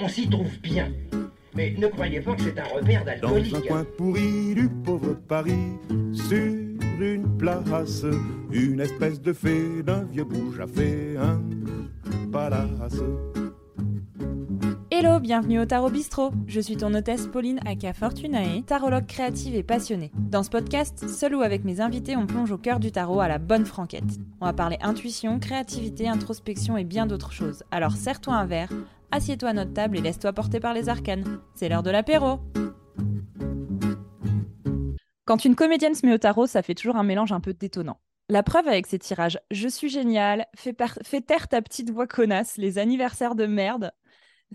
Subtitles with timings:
[0.00, 0.88] On s'y trouve bien.
[1.54, 3.68] Mais ne croyez pas que c'est un repère Dans un d'alcoolique.
[3.68, 5.76] coin pourri du pauvre Paris,
[6.12, 6.36] sur
[7.00, 8.04] une place,
[8.52, 11.40] une espèce de fée d'un vieux bouge a fait un
[12.30, 13.00] palace.
[15.04, 16.30] Hello, bienvenue au Tarot Bistrot.
[16.46, 20.12] Je suis ton hôtesse Pauline Aka Fortunae, tarologue créative et passionnée.
[20.14, 23.26] Dans ce podcast, seul ou avec mes invités, on plonge au cœur du tarot à
[23.26, 24.20] la bonne franquette.
[24.40, 27.64] On va parler intuition, créativité, introspection et bien d'autres choses.
[27.72, 28.70] Alors serre-toi un verre,
[29.10, 31.40] assieds-toi à notre table et laisse-toi porter par les arcanes.
[31.56, 32.38] C'est l'heure de l'apéro.
[35.24, 37.98] Quand une comédienne se met au tarot, ça fait toujours un mélange un peu détonnant.
[38.28, 42.56] La preuve avec ces tirages Je suis géniale, fais, fais taire ta petite voix connasse,
[42.56, 43.90] les anniversaires de merde,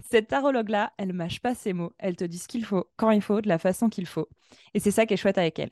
[0.09, 1.93] cette tarologue-là, elle mâche pas ses mots.
[1.97, 4.29] Elle te dit ce qu'il faut, quand il faut, de la façon qu'il faut.
[4.73, 5.71] Et c'est ça qui est chouette avec elle.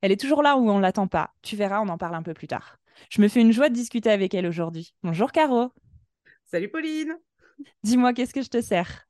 [0.00, 1.32] Elle est toujours là où on l'attend pas.
[1.42, 2.78] Tu verras, on en parle un peu plus tard.
[3.10, 4.94] Je me fais une joie de discuter avec elle aujourd'hui.
[5.02, 5.72] Bonjour Caro.
[6.44, 7.16] Salut Pauline.
[7.82, 9.06] Dis-moi, qu'est-ce que je te sers?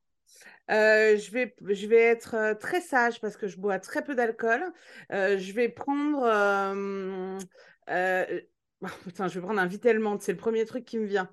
[0.70, 4.14] Euh, je vais, je vais être euh, très sage parce que je bois très peu
[4.14, 4.62] d'alcool.
[5.12, 6.22] Euh, je vais prendre.
[6.22, 7.38] euh,
[7.90, 8.40] euh,
[8.82, 10.22] oh, putain, je vais prendre un Vitelmante.
[10.22, 11.28] C'est le premier truc qui me vient.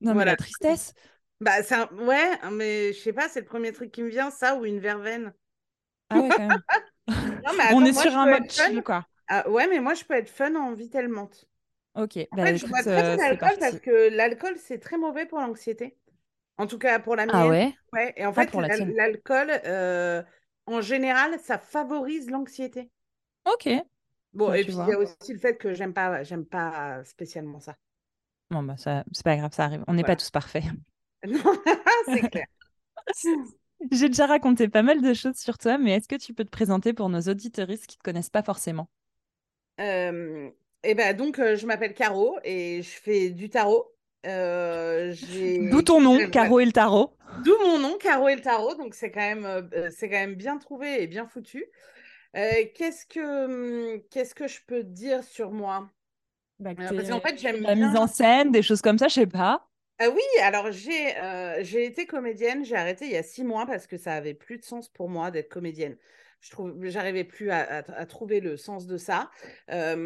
[0.00, 0.92] Non, mais la tristesse.
[1.40, 4.30] Bah, c'est un- ouais, mais je sais pas, c'est le premier truc qui me vient,
[4.30, 5.34] ça ou une verveine.
[6.10, 6.62] Ah ouais, quand même.
[7.44, 9.06] Non, mais on est moi, sur un mode chill, quoi.
[9.28, 11.46] Ah, ouais, mais moi, je peux être fun en Vitelmante.
[11.94, 14.98] Ok, En bah fait, je bois très euh, peu d'alcool parce que l'alcool, c'est très
[14.98, 15.98] mauvais pour l'anxiété.
[16.58, 17.32] En tout cas, pour la mienne.
[17.32, 17.78] Ah ouais?
[17.92, 20.22] Ouais, et en Pas fait, la l'alcool, euh,
[20.66, 22.90] en général, ça favorise l'anxiété.
[23.44, 23.66] Ok.
[24.34, 27.02] Bon, Bah, et puis il y a aussi le fait que j'aime pas, j'aime pas
[27.04, 27.76] spécialement ça.
[28.50, 29.84] Bon, bah ça, c'est pas grave, ça arrive.
[29.86, 30.04] On n'est Voilà.
[30.04, 30.64] pas tous parfaits.
[32.12, 32.46] C'est clair.
[33.90, 36.50] J'ai déjà raconté pas mal de choses sur toi, mais est-ce que tu peux te
[36.50, 38.88] présenter pour nos auditeuristes qui te connaissent pas forcément?
[39.80, 40.50] Euh,
[40.82, 43.92] et ben donc, euh, je m'appelle Caro et je fais du tarot.
[44.26, 45.14] Euh,
[45.58, 47.16] D'où ton nom, Caro et le tarot?
[47.36, 48.74] D'où mon nom, Caro et le tarot.
[48.76, 51.64] Donc, c'est quand même, euh, c'est quand même bien trouvé et bien foutu.
[52.34, 55.90] Qu'est-ce que, hum, qu'est-ce que je peux te dire sur moi?
[56.60, 57.76] Bah, que parce qu'en t'es- fait, j'aime la bien.
[57.76, 59.68] mise en scène, des choses comme ça, je sais pas.
[60.00, 63.64] Ah oui, alors j'ai euh, j'ai été comédienne, j'ai arrêté il y a six mois
[63.64, 65.96] parce que ça avait plus de sens pour moi d'être comédienne.
[66.40, 69.30] Je trouve, j'arrivais plus à, trouver le sens de ça.
[69.70, 69.96] Euh,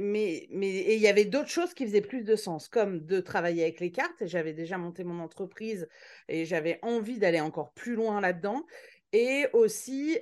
[0.00, 3.64] mais mais il y avait d'autres choses qui faisaient plus de sens, comme de travailler
[3.64, 4.24] avec les cartes.
[4.24, 5.88] J'avais déjà monté mon entreprise
[6.28, 8.64] et j'avais envie d'aller encore plus loin là-dedans.
[9.12, 10.18] Et aussi,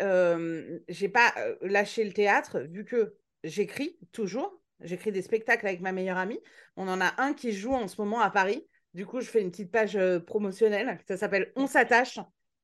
[0.88, 3.14] j'ai pas lâché le théâtre vu que
[3.44, 4.60] j'écris toujours.
[4.80, 6.40] J'écris des spectacles avec ma meilleure amie.
[6.76, 8.66] On en a un qui joue en ce moment à Paris.
[8.94, 10.98] Du coup, je fais une petite page euh, promotionnelle.
[11.06, 12.18] Ça s'appelle On s'attache.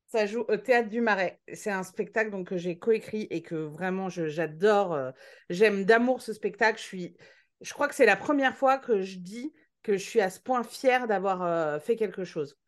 [0.08, 1.40] Ça joue au Théâtre du Marais.
[1.52, 4.92] C'est un spectacle donc, que j'ai coécrit et que vraiment j'adore.
[4.94, 5.10] euh,
[5.50, 6.78] J'aime d'amour ce spectacle.
[6.78, 7.16] Je, suis...
[7.60, 10.40] je crois que c'est la première fois que je dis que je suis à ce
[10.40, 12.58] point fière d'avoir euh, fait quelque chose.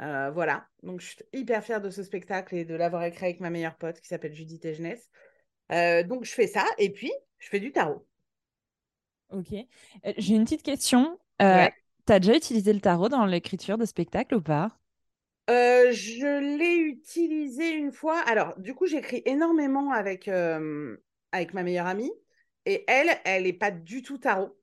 [0.00, 0.68] Euh, voilà.
[0.82, 3.76] Donc, je suis hyper fière de ce spectacle et de l'avoir écrit avec ma meilleure
[3.76, 5.10] pote qui s'appelle Judith Egenès.
[5.72, 8.06] Euh, donc, je fais ça et puis je fais du tarot.
[9.30, 9.54] Ok.
[10.16, 11.18] J'ai une petite question.
[12.10, 12.14] Ouais.
[12.14, 14.76] T'as déjà utilisé le tarot dans l'écriture de spectacle ou pas?
[15.48, 18.18] Euh, je l'ai utilisé une fois.
[18.20, 20.96] Alors, du coup, j'écris énormément avec, euh,
[21.32, 22.12] avec ma meilleure amie.
[22.66, 24.56] Et elle, elle n'est pas du tout tarot.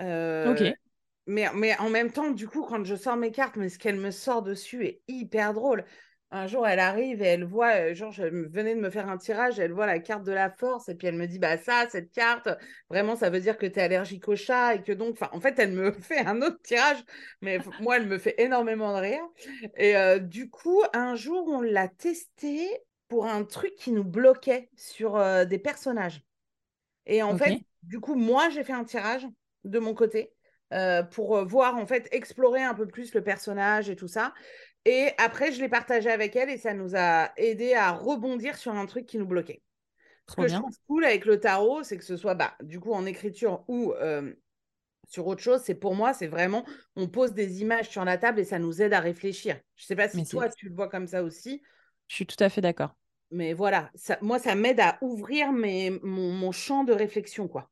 [0.00, 0.74] Euh, Ok.
[1.26, 3.96] mais, mais en même temps, du coup, quand je sors mes cartes, mais ce qu'elle
[3.96, 5.84] me sort dessus est hyper drôle.
[6.32, 9.16] Un jour, elle arrive et elle voit, euh, genre, je venais de me faire un
[9.16, 11.86] tirage, elle voit la carte de la force et puis elle me dit, bah ça,
[11.88, 12.48] cette carte,
[12.90, 15.40] vraiment, ça veut dire que tu es allergique au chat et que donc, enfin, en
[15.40, 16.98] fait, elle me fait un autre tirage,
[17.42, 19.22] mais moi, elle me fait énormément de rire.
[19.76, 22.66] Et euh, du coup, un jour, on l'a testé
[23.06, 26.24] pour un truc qui nous bloquait sur euh, des personnages.
[27.06, 29.28] Et en fait, du coup, moi, j'ai fait un tirage
[29.62, 30.32] de mon côté
[30.72, 34.34] euh, pour voir, en fait, explorer un peu plus le personnage et tout ça.
[34.86, 38.72] Et après, je l'ai partagé avec elle et ça nous a aidé à rebondir sur
[38.74, 39.62] un truc qui nous bloquait.
[40.28, 42.92] Ce que je trouve cool avec le tarot, c'est que ce soit, bah, du coup,
[42.92, 44.34] en écriture ou euh,
[45.08, 46.64] sur autre chose, c'est pour moi, c'est vraiment,
[46.96, 49.60] on pose des images sur la table et ça nous aide à réfléchir.
[49.76, 51.62] Je sais pas si Mais toi, tu le vois comme ça aussi,
[52.08, 52.96] Je suis tout à fait d'accord.
[53.30, 57.70] mais voilà, ça, moi, ça m'aide à ouvrir mes, mon, mon champ de réflexion, quoi.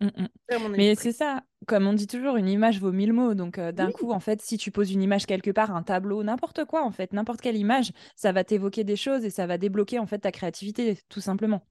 [0.00, 0.28] Mm, mm.
[0.76, 3.34] Mais c'est ça, comme on dit toujours, une image vaut mille mots.
[3.34, 3.92] Donc euh, d'un Oui.
[3.92, 6.90] coup, en fait, si tu poses une image quelque part, un tableau, n'importe quoi, en
[6.90, 10.20] fait, n'importe quelle image, ça va t'évoquer des choses et ça va débloquer en fait
[10.20, 11.62] ta créativité, tout simplement.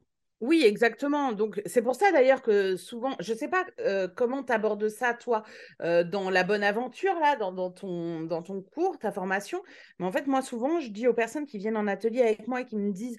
[0.42, 1.34] Oui, exactement.
[1.34, 4.88] Donc, c'est pour ça d'ailleurs que souvent, je ne sais pas euh, comment tu abordes
[4.88, 5.44] ça, toi,
[5.82, 9.62] euh, dans la bonne aventure, là, dans, dans ton, dans ton cours, ta formation.
[10.00, 12.62] Mais en fait, moi, souvent, je dis aux personnes qui viennent en atelier avec moi
[12.62, 13.18] et qui me disent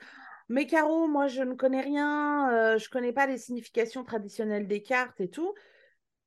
[0.50, 4.68] Mais Caro, moi, je ne connais rien, euh, je ne connais pas les significations traditionnelles
[4.68, 5.54] des cartes et tout.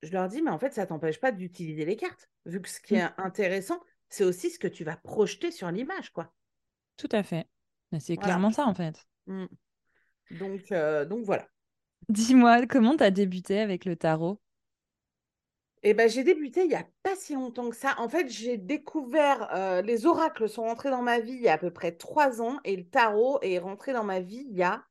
[0.03, 2.69] Je leur dis Mais en fait, ça ne t'empêche pas d'utiliser les cartes, vu que
[2.69, 2.97] ce qui Mm.
[2.97, 6.33] est intéressant, c'est aussi ce que tu vas projeter sur l'image, quoi.
[6.97, 7.47] Tout à fait.
[7.99, 8.23] C'est Voilà.
[8.23, 9.07] clairement ça, en fait.
[9.27, 9.45] Mm.
[10.31, 11.47] Donc, euh, donc voilà.
[12.09, 14.39] Dis-moi, comment tu as débuté avec le tarot?
[15.83, 17.95] Et ben, j'ai débuté il n'y a pas si longtemps que ça.
[17.97, 21.53] En fait, j'ai découvert, euh, les oracles sont rentrés dans ma vie il y a
[21.53, 24.63] à peu près trois ans et le tarot est rentré dans ma vie il y
[24.63, 24.83] a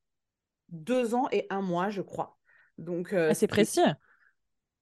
[0.71, 2.39] deux ans et un mois, je crois.
[2.79, 3.85] Donc, euh, Ah, C'est précieux.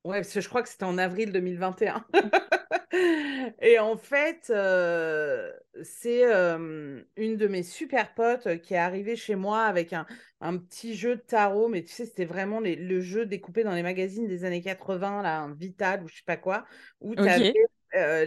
[0.05, 2.07] Ouais, parce que je crois que c'était en avril 2021.
[3.61, 5.53] Et en fait, euh,
[5.83, 10.07] c'est euh, une de mes super potes qui est arrivée chez moi avec un,
[10.41, 13.75] un petit jeu de tarot, mais tu sais, c'était vraiment les- le jeu découpé dans
[13.75, 16.65] les magazines des années 80, là, un Vital ou je sais pas quoi,
[17.01, 17.47] où tu avais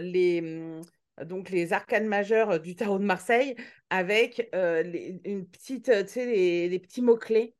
[0.00, 0.82] les, hum,
[1.26, 3.56] donc les arcanes majeures du tarot de Marseille
[3.90, 7.54] avec euh, les- une petite, les petits mots-clés.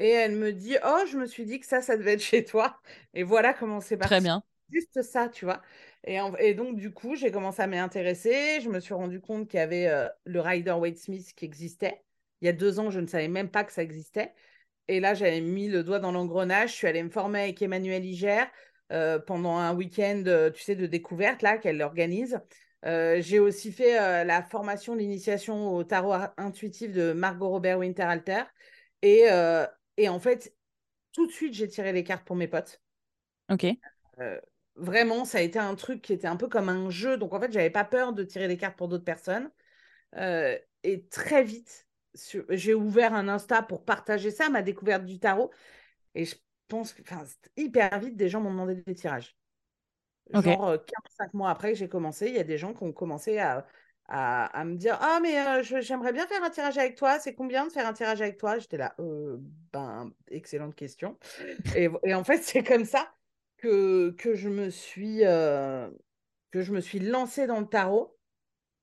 [0.00, 2.44] Et elle me dit, oh, je me suis dit que ça, ça devait être chez
[2.44, 2.80] toi.
[3.14, 4.42] Et voilà comment c'est parti Très bien.
[4.72, 5.62] juste ça, tu vois.
[6.04, 8.60] Et, en- et donc, du coup, j'ai commencé à m'y intéresser.
[8.62, 12.02] Je me suis rendu compte qu'il y avait euh, le Rider Waite Smith qui existait.
[12.42, 14.32] Il y a deux ans, je ne savais même pas que ça existait.
[14.88, 16.70] Et là, j'avais mis le doigt dans l'engrenage.
[16.72, 18.44] Je suis allée me former avec Emmanuel Iger
[18.92, 22.40] euh, pendant un week-end, euh, tu sais, de découverte, là, qu'elle organise.
[22.86, 27.78] Euh, j'ai aussi fait euh, la formation d'initiation au tarot ar- intuitif de Margot Robert
[27.78, 28.42] Winterhalter.
[29.02, 29.66] Et, euh,
[30.00, 30.54] et en fait,
[31.12, 32.82] tout de suite, j'ai tiré les cartes pour mes potes.
[33.48, 33.64] Ok.
[34.20, 34.40] Euh,
[34.76, 37.16] vraiment, ça a été un truc qui était un peu comme un jeu.
[37.16, 39.50] Donc, en fait, j'avais pas peur de tirer les cartes pour d'autres personnes.
[40.16, 45.18] Euh, et très vite, sur- j'ai ouvert un Insta pour partager ça, ma découverte du
[45.18, 45.50] tarot.
[46.14, 46.36] Et je
[46.68, 47.02] pense que,
[47.56, 49.36] hyper vite, des gens m'ont demandé des tirages.
[50.32, 52.92] Genre, euh, 45 mois après que j'ai commencé, il y a des gens qui ont
[52.92, 53.66] commencé à,
[54.10, 57.18] à, me dire Ah, mais euh, j'aimerais bien faire un tirage avec toi.
[57.18, 58.58] C'est combien de faire un tirage avec toi?
[58.58, 59.38] J'étais là, Euh,
[59.72, 61.16] ben, excellente question.
[61.76, 63.12] Et, en fait, c'est comme ça
[63.58, 68.16] que, que je me suis, que je me suis lancée dans le tarot.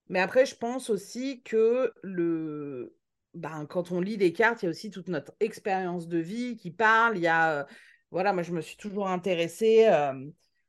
[0.09, 2.95] Mais après, je pense aussi que le,
[3.33, 6.56] ben, quand on lit les cartes, il y a aussi toute notre expérience de vie
[6.56, 7.18] qui parle.
[7.18, 7.68] Il y a,
[8.12, 9.89] voilà, moi, je me suis toujours intéressée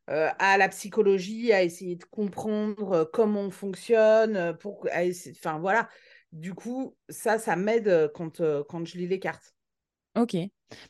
[0.09, 5.37] euh, à la psychologie, à essayer de comprendre euh, comment on fonctionne, euh, pour, essayer-
[5.39, 5.89] enfin, voilà.
[6.33, 9.55] Du coup, ça, ça m'aide quand, euh, quand je lis les cartes.
[10.17, 10.37] Ok.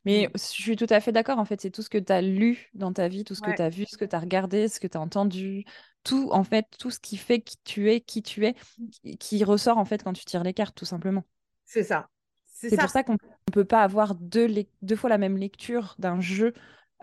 [0.05, 0.33] Mais Mm.
[0.35, 1.39] je suis tout à fait d'accord.
[1.39, 3.51] En fait, c'est tout ce que tu as lu dans ta vie, tout ce que
[3.51, 5.65] tu as vu, ce que tu as regardé, ce que tu as entendu.
[6.03, 8.55] Tout, en fait, tout ce qui fait qui tu es, qui tu es,
[8.91, 11.25] qui, qui ressort, en fait, quand tu tires les cartes, tout simplement.
[11.65, 12.09] C'est ça.
[12.47, 14.49] C'est pour ça qu'on ne peut pas avoir deux,
[14.97, 16.55] fois la même lecture d'un jeu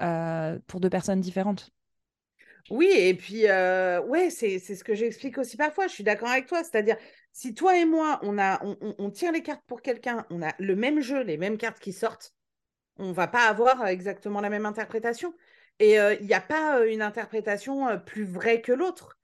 [0.01, 1.71] euh, pour deux personnes différentes.
[2.69, 5.87] Oui, et puis, euh, ouais, c'est ce que j'explique aussi parfois.
[5.87, 6.63] Je suis d'accord avec toi.
[6.63, 6.97] C'est-à-dire,
[7.31, 10.53] si toi et moi, on, a, on, on- tire les cartes pour quelqu'un, on a
[10.59, 12.33] le même jeu, les mêmes cartes qui sortent,
[12.97, 15.33] on va pas avoir exactement la même interprétation.
[15.79, 19.17] Et euh, il n'y a pas euh, une interprétation euh, plus vraie que l'autre.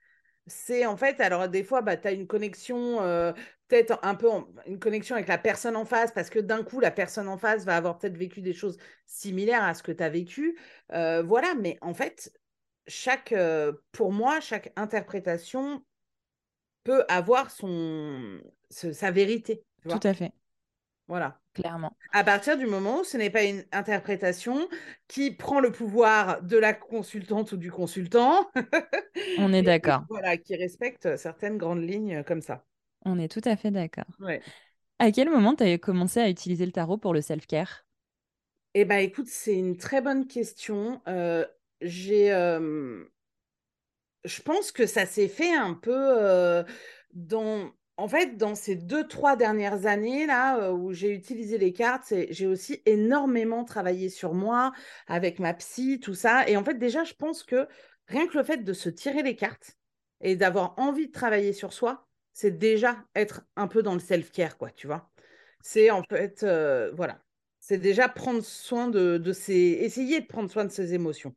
[0.48, 3.32] C'est en fait, alors des fois, bah, tu as une connexion, euh,
[3.68, 6.80] peut-être un peu en- une connexion avec la personne en face, parce que d'un coup,
[6.80, 10.02] la personne en face va avoir peut-être vécu des choses similaires à ce que tu
[10.02, 10.58] as vécu.
[10.92, 12.32] Euh, voilà, mais en fait,
[12.86, 15.84] chaque, euh, pour moi, chaque interprétation
[16.84, 18.40] peut avoir son,
[18.70, 19.64] ce- sa vérité.
[19.82, 20.00] tu vois?
[20.00, 20.32] Tout à fait,
[21.08, 21.40] Voilà.
[21.54, 21.96] clairement.
[22.12, 24.68] À partir du moment où ce n'est pas une interprétation
[25.08, 28.50] qui prend le pouvoir de la consultante ou du consultant,
[29.36, 30.04] On est d'accord.
[30.08, 32.64] voilà, qui respecte certaines grandes lignes comme ça.
[33.04, 34.18] On est tout à fait d'accord.
[34.18, 34.46] Ouais.
[35.00, 37.84] À quel moment tu as commencé à utiliser le tarot pour le self-care?
[38.74, 41.02] Eh ben, écoute, c'est une très bonne question.
[41.08, 41.46] Euh,
[41.82, 43.04] j'ai, euh,
[44.24, 46.62] je pense que ça s'est fait un peu euh,
[47.12, 51.72] dans, en fait, dans ces deux, trois dernières années là euh, où j'ai utilisé les
[51.72, 54.72] cartes, j'ai aussi énormément travaillé sur moi
[55.06, 56.48] avec ma psy, tout ça.
[56.48, 57.66] Et en fait, déjà, je pense que
[58.06, 59.76] rien que le fait de se tirer les cartes
[60.20, 64.56] et d'avoir envie de travailler sur soi, c'est déjà être un peu dans le self-care,
[64.56, 65.10] quoi, tu vois.
[65.60, 66.44] C'est en fait,
[66.94, 67.22] voilà,
[67.60, 71.34] c'est déjà prendre soin de, de essayer de prendre soin de ses émotions.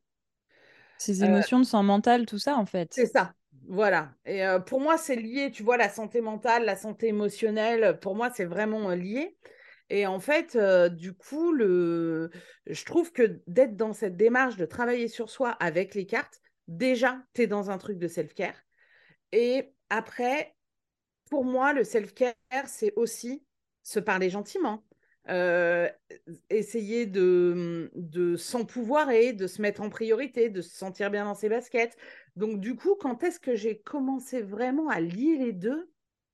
[0.98, 3.06] Ces Euh, émotions de sang mental, tout ça, en c'est fait.
[3.08, 3.34] ça,
[3.68, 4.14] voilà.
[4.26, 8.16] Et euh, pour moi, c'est lié, tu vois, la santé mentale, la santé émotionnelle, pour
[8.16, 9.38] moi, c'est vraiment euh, lié.
[9.90, 12.32] Et en fait, euh, du coup, le...
[12.68, 17.22] je trouve que d'être dans cette démarche de travailler sur soi avec les cartes, déjà,
[17.34, 18.56] tu es dans un truc de self-care.
[19.32, 20.56] Et après,
[21.32, 22.36] pour moi, le self-care,
[22.68, 23.46] c'est aussi
[23.84, 24.85] se parler gentiment,
[25.30, 25.90] euh,
[26.50, 31.36] essayer de, de pouvoir et de se mettre en priorité, de se sentir bien dans
[31.36, 31.98] ses baskets.
[32.36, 35.90] Donc, du coup, quand est-ce que j'ai commencé vraiment à lier les deux?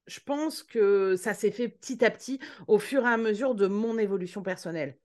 [0.08, 3.68] Je pense que ça s'est fait petit à petit au fur et à mesure de
[3.68, 4.98] mon évolution personnelle.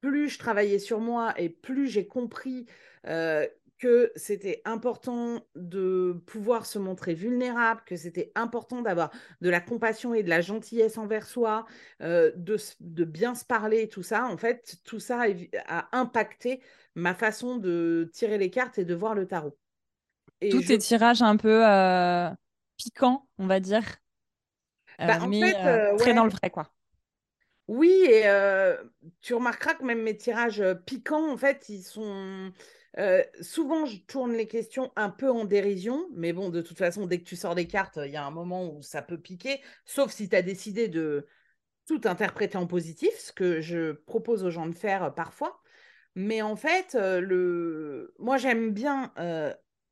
[0.00, 2.66] Plus je travaillais sur moi et plus j'ai compris
[3.06, 3.46] euh,
[3.80, 9.10] que c'était important de pouvoir se montrer vulnérable, que c'était important d'avoir
[9.40, 11.64] de la compassion et de la gentillesse envers soi,
[12.02, 14.26] euh, de, de, bien se parler, tout ça.
[14.26, 15.24] En fait, tout ça
[15.66, 16.60] a, impacté
[16.94, 19.56] ma façon de tirer les cartes et de voir le tarot.
[20.42, 22.28] Et Tous tes tirages un peu euh,
[22.76, 23.84] piquants, on va dire,
[24.98, 25.54] bah, mais
[25.96, 26.70] très dans le vrai, quoi.
[27.66, 28.24] Oui, et
[29.22, 32.52] tu remarqueras que même mes tirages piquants, en fait, ils sont
[32.98, 37.06] euh, souvent, je tourne les questions un peu en dérision, mais bon, de toute façon,
[37.06, 39.60] dès que tu sors des cartes, il y a un moment où ça peut piquer,
[39.84, 41.26] sauf si tu as décidé de
[41.86, 45.60] tout interpréter en positif, ce que je propose aux gens de faire euh, parfois.
[46.16, 48.12] Mais en fait, euh, le...
[48.18, 49.12] moi, j'aime bien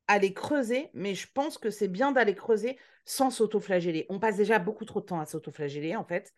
[0.07, 4.07] aller creuser, mais je pense que c'est bien d'aller creuser sans s'autoflageller.
[4.09, 6.33] On passe déjà beaucoup trop de temps à s'autoflageller, en fait.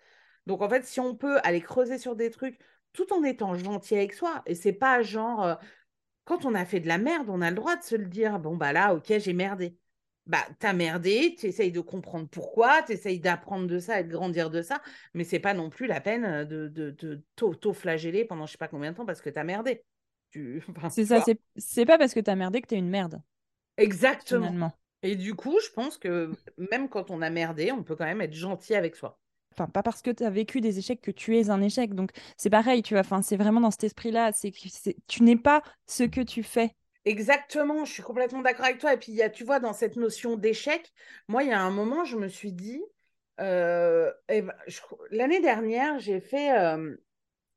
[0.45, 2.59] Donc, en fait, si on peut aller creuser sur des trucs
[2.93, 5.57] tout en étant gentil avec soi, et c'est pas genre
[6.25, 8.39] quand on a fait de la merde, on a le droit de se le dire.
[8.39, 9.77] Bon, bah là, ok, j'ai merdé.
[10.27, 14.11] Bah, t'as merdé, tu essayes de comprendre pourquoi, tu essayes d'apprendre de ça et de
[14.11, 14.81] grandir de ça,
[15.13, 18.57] mais c'est pas non plus la peine euh, de, de, de t'auto-flageller pendant je sais
[18.57, 19.83] pas combien de temps parce que t'as merdé.
[20.29, 20.63] Tu...
[20.89, 21.23] c'est ça,
[21.57, 23.21] c'est pas parce que t'as merdé que t'es une merde.
[23.77, 24.71] Exactement.
[25.03, 28.21] Et du coup, je pense que même quand on a merdé, on peut quand même
[28.21, 29.19] être gentil avec soi.
[29.53, 31.93] Enfin, pas parce que tu as vécu des échecs que tu es un échec.
[31.93, 33.01] Donc, c'est pareil, tu vois.
[33.01, 34.31] Enfin, c'est vraiment dans cet esprit-là.
[34.33, 34.51] C'est
[35.07, 36.75] tu n'es pas ce que tu fais.
[37.03, 38.93] Exactement, je suis complètement d'accord avec toi.
[38.93, 40.91] Et puis, y a, tu vois, dans cette notion d'échec,
[41.27, 42.81] moi, il y a un moment, je me suis dit,
[43.39, 44.51] euh, ben,
[45.09, 46.95] l'année dernière, j'ai fait, euh,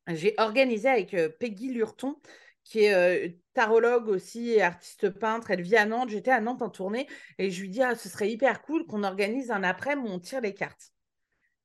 [0.09, 2.17] j'ai organisé avec euh, Peggy Lurton,
[2.65, 5.51] qui est tarologue aussi et artiste peintre.
[5.51, 6.09] Elle vit à Nantes.
[6.09, 7.07] J'étais à Nantes en tournée
[7.39, 10.19] et je lui dis, ah, ce serait hyper cool qu'on organise un après où on
[10.19, 10.94] tire les cartes.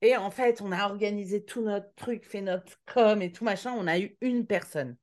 [0.01, 3.73] Et en fait, on a organisé tout notre truc, fait notre com et tout machin.
[3.77, 4.95] On a eu une personne.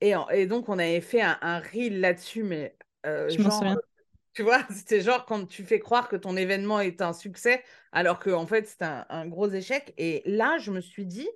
[0.00, 3.62] Et, et donc, on avait fait un, un reel là-dessus, mais euh, Je genre,
[4.34, 8.18] tu vois, c'était genre quand tu fais croire que ton événement est un succès, alors
[8.18, 9.94] qu'en en fait, c'est un, un, gros échec.
[9.98, 11.28] Et là, je me suis dit,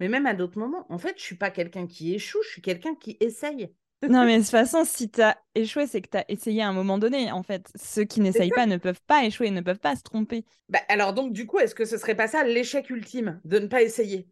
[0.00, 2.62] mais même à d'autres moments, en fait, je suis pas quelqu'un qui échoue, je suis
[2.62, 3.72] quelqu'un qui essaye.
[4.08, 6.68] Non, mais de toute façon, si tu as échoué, c'est que tu as essayé à
[6.68, 7.30] un moment donné.
[7.30, 10.44] En fait, ceux qui n'essayent pas ne peuvent pas échouer, ne peuvent pas se tromper.
[10.68, 13.66] Bah, alors, donc, du coup, est-ce que ce serait pas ça l'échec ultime, de ne
[13.66, 14.28] pas essayer?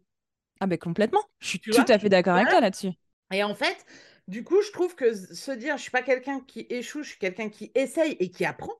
[0.59, 1.23] Ah, ben complètement.
[1.39, 2.91] Je suis tout à fait d'accord avec toi là-dessus.
[3.31, 3.85] Et en fait,
[4.27, 7.19] du coup, je trouve que se dire je suis pas quelqu'un qui échoue, je suis
[7.19, 8.73] quelqu'un qui essaye et qui apprend,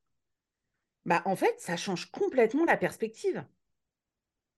[1.05, 3.43] bah, en fait, ça change complètement la perspective.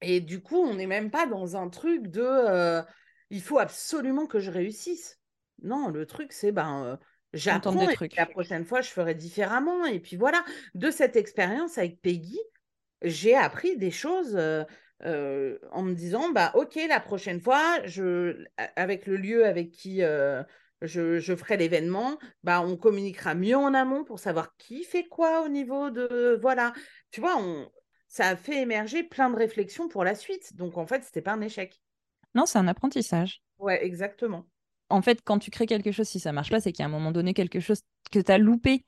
[0.01, 2.81] Et du coup, on n'est même pas dans un truc de euh,
[3.29, 5.19] il faut absolument que je réussisse.
[5.61, 6.97] Non, le truc, c'est ben, euh,
[7.33, 9.85] j'apprends et la prochaine fois, je ferai différemment.
[9.85, 10.43] Et puis voilà,
[10.75, 12.39] de cette expérience avec Peggy,
[13.01, 14.63] j'ai appris des choses euh,
[15.03, 18.43] euh, en me disant, bah ok, la prochaine fois, je,
[18.75, 24.03] avec le lieu avec qui je, je, ferai l'événement, bah on communiquera mieux en amont
[24.03, 26.73] pour savoir qui fait quoi au niveau de, voilà,
[27.11, 27.69] tu vois, on,
[28.13, 30.55] ça a fait émerger plein de réflexions pour la suite.
[30.55, 31.81] Donc en fait, c'était pas un échec.
[32.35, 33.41] Non, c'est un apprentissage.
[33.57, 34.45] Ouais, exactement
[34.89, 37.11] en fait, quand tu crées quelque chose, si ça marche pas, c'est qu'à un moment
[37.11, 38.85] donné, quelque chose que tu as loupé.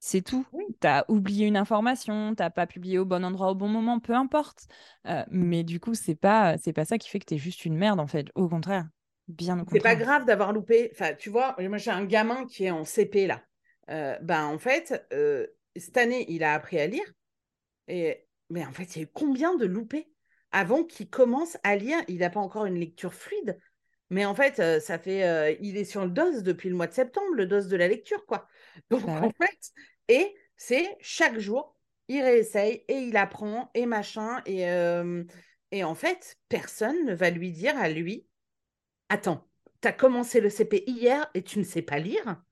[0.00, 0.46] C'est tout.
[0.80, 4.14] Tu as oublié une information, tu pas publié au bon endroit au bon moment, peu
[4.14, 4.66] importe.
[5.08, 7.64] Euh, mais du coup, c'est pas c'est pas ça qui fait que tu es juste
[7.64, 8.28] une merde, en fait.
[8.36, 8.86] Au contraire.
[9.26, 9.82] Bien au contraire.
[9.82, 10.90] C'est pas grave d'avoir loupé.
[10.92, 13.42] Enfin, tu vois, moi, j'ai un gamin qui est en CP, là.
[13.90, 17.12] Euh, ben, en fait, euh, cette année, il a appris à lire.
[17.88, 18.24] Et...
[18.50, 20.08] Mais en fait, il y a eu combien de loupés?
[20.50, 23.58] Avant qu'il commence à lire Il n'a pas encore une lecture fluide.
[24.10, 27.34] Mais en fait, ça fait, il est sur le DOS depuis le mois de septembre,
[27.34, 28.48] le DOS de la lecture, quoi.
[28.90, 29.72] Donc bah en fait,
[30.08, 31.76] et c'est chaque jour,
[32.08, 34.66] il réessaye et il apprend et machin et
[35.70, 38.26] et en fait, personne ne va lui dire à lui,
[39.08, 39.46] attends,
[39.82, 42.42] tu as commencé le CP hier et tu ne sais pas lire.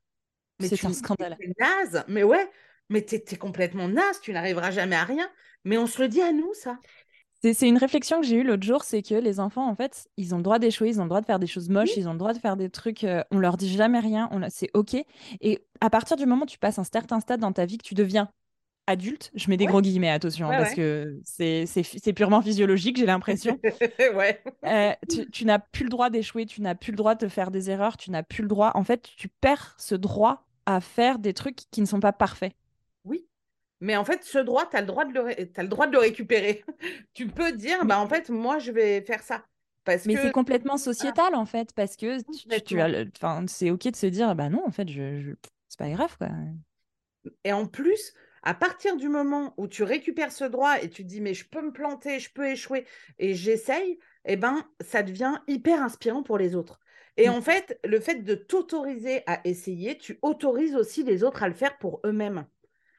[0.61, 1.37] C'est un scandale.
[1.59, 2.51] naze, mais ouais,
[2.89, 5.31] mais tu es, complètement naze, tu n'arriveras jamais à rien.
[5.65, 6.79] Mais on se le dit à nous, ça.
[7.55, 10.35] C'est une réflexion que j'ai eue l'autre jour, c'est que les enfants, en fait, ils
[10.35, 12.13] ont le droit d'échouer, ils ont le droit de faire des choses moches, ils ont
[12.13, 14.97] le droit de faire des trucs, euh, on leur dit jamais rien, c'est OK.
[15.41, 17.85] Et à partir du moment où tu passes un certain stade dans ta vie, que
[17.85, 18.31] tu deviens
[18.87, 23.59] adulte, je mets des gros guillemets, attention, parce que c'est purement physiologique, j'ai l'impression.
[24.15, 24.43] ouais.
[24.65, 27.51] Euh, tu, tu n'as plus le droit d'échouer, tu n'as plus le droit de faire
[27.51, 28.73] des erreurs, tu n'as plus le droit.
[28.75, 32.53] En fait, tu perds ce droit à faire des trucs qui ne sont pas parfaits.
[33.87, 35.93] Mais en fait, ce droit, tu as, le droit de le as le droit de
[35.93, 36.65] le récupérer.
[37.15, 39.45] tu peux dire, bah, en fait, moi, je vais faire ça.
[39.85, 42.19] Parce mais c'est complètement sociétal, en fait, parce que
[42.59, 45.31] tu, as c'est OK de se dire, bah non, en fait, je, je...
[45.69, 46.17] c'est pas grave.
[46.19, 46.31] Quoi.
[47.45, 48.13] Et en plus,
[48.43, 51.49] à partir du moment où tu récupères ce droit et tu te dis, mais je
[51.49, 52.87] peux me planter, je peux échouer,
[53.21, 56.81] et j'essaye, eh ben, ça devient hyper inspirant pour les autres.
[57.17, 57.33] Et Mm.
[57.35, 61.55] en fait, le fait de t'autoriser à essayer, tu autorises aussi les autres à le
[61.55, 62.47] faire pour eux-mêmes.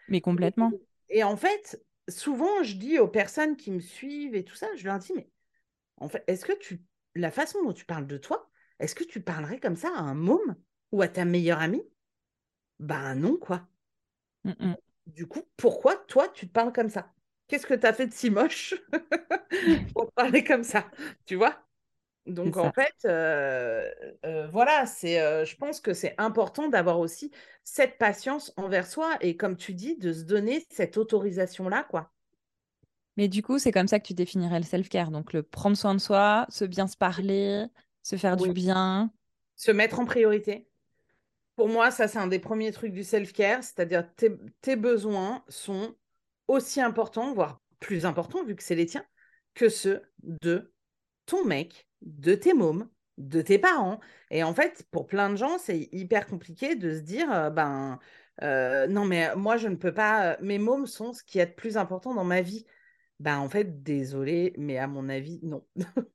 [0.07, 0.71] Mais complètement.
[1.09, 4.85] Et en fait, souvent, je dis aux personnes qui me suivent et tout ça, je
[4.85, 5.29] leur dis, mais
[5.97, 6.81] en fait, est-ce que tu,
[7.15, 8.49] la façon dont tu parles de toi,
[8.79, 10.55] est-ce que tu parlerais comme ça à un môme
[10.91, 11.83] ou à ta meilleure amie?
[12.79, 13.67] Ben non, quoi.
[14.43, 14.75] Mm, mm.
[15.07, 17.13] Du coup, pourquoi toi, tu te parles comme ça?
[17.47, 18.75] Qu'est-ce que tu as fait de si moche
[19.93, 20.89] pour parler comme ça?
[21.25, 21.66] Tu vois?
[22.27, 23.89] Donc, en fait, euh,
[24.25, 27.31] euh, voilà, c'est, euh, je pense que c'est important d'avoir aussi
[27.63, 32.11] cette patience envers soi et, comme tu dis, de se donner cette autorisation-là, quoi.
[33.15, 35.09] Mais du coup, c'est comme ça que tu définirais le self-care.
[35.09, 37.65] Donc, le prendre soin de soi, se bien se parler,
[38.03, 39.11] se faire du bien.
[39.55, 40.67] Se mettre en priorité.
[41.55, 44.31] Pour moi, ça, c'est un des premiers trucs du self-care, c'est-à-dire tes,
[44.61, 45.95] tes besoins sont
[46.47, 49.05] aussi importants, voire plus importants, vu que c'est les tiens,
[49.55, 50.71] que ceux de
[51.25, 53.99] ton mec, de tes mômes, de tes parents.
[54.31, 57.99] Et en fait, pour plein de gens, c'est hyper compliqué de se dire, euh, ben,
[58.43, 61.47] euh, non, mais moi, je ne peux pas, euh, mes mômes sont ce qui est
[61.47, 62.65] de plus important dans ma vie.
[63.19, 65.65] Ben, en fait, désolé, mais à mon avis, non.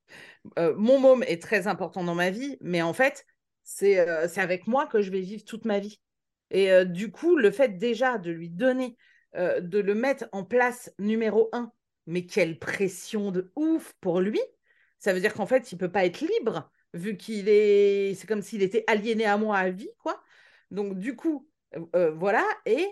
[0.57, 3.27] Mon môme est très important dans ma vie, mais en fait,
[3.63, 3.99] c'est
[4.39, 6.01] avec moi que je vais vivre toute ma vie.
[6.51, 8.97] Et du coup, le fait déjà de lui donner,
[9.35, 11.73] de le mettre en place numéro un,
[12.07, 14.41] mais quelle pression de ouf pour lui,
[15.03, 18.41] ça veut dire qu'en fait, il peut pas être libre, vu qu'il est, c'est comme
[18.41, 20.23] s'il était aliéné à moi à vie, quoi.
[20.71, 22.45] Donc, du coup, euh, euh, voilà.
[22.67, 22.87] Et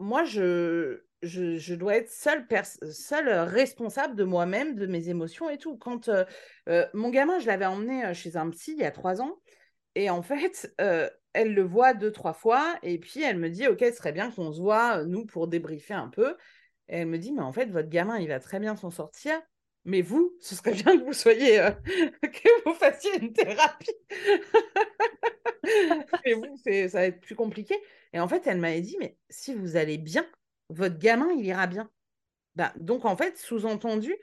[0.00, 2.44] moi, je, je, dois être seule,
[2.90, 5.76] seule responsable de moi-même, de mes émotions et tout.
[5.76, 6.24] Quand euh,
[6.94, 9.40] mon gamin, je l'avais emmené chez un psy il y a trois ans.
[9.94, 12.76] Et en fait, elle le voit deux, trois fois.
[12.82, 15.94] Et puis, elle me dit, OK, ce serait bien qu'on se voit, nous, pour débriefer
[15.94, 16.36] un peu.
[16.88, 19.40] Et elle me dit, mais en fait, votre gamin, il va très bien s'en sortir.
[19.84, 21.70] Mais vous, ce serait bien que vous soyez, euh,
[22.22, 23.90] que vous fassiez une thérapie.
[26.24, 27.76] Et vous, ça va être plus compliqué.
[28.12, 30.26] Et en fait, elle m'avait dit, mais si vous allez bien,
[30.68, 31.90] votre gamin, il ira bien.
[32.56, 34.14] Ben, donc, en fait, sous-entendu,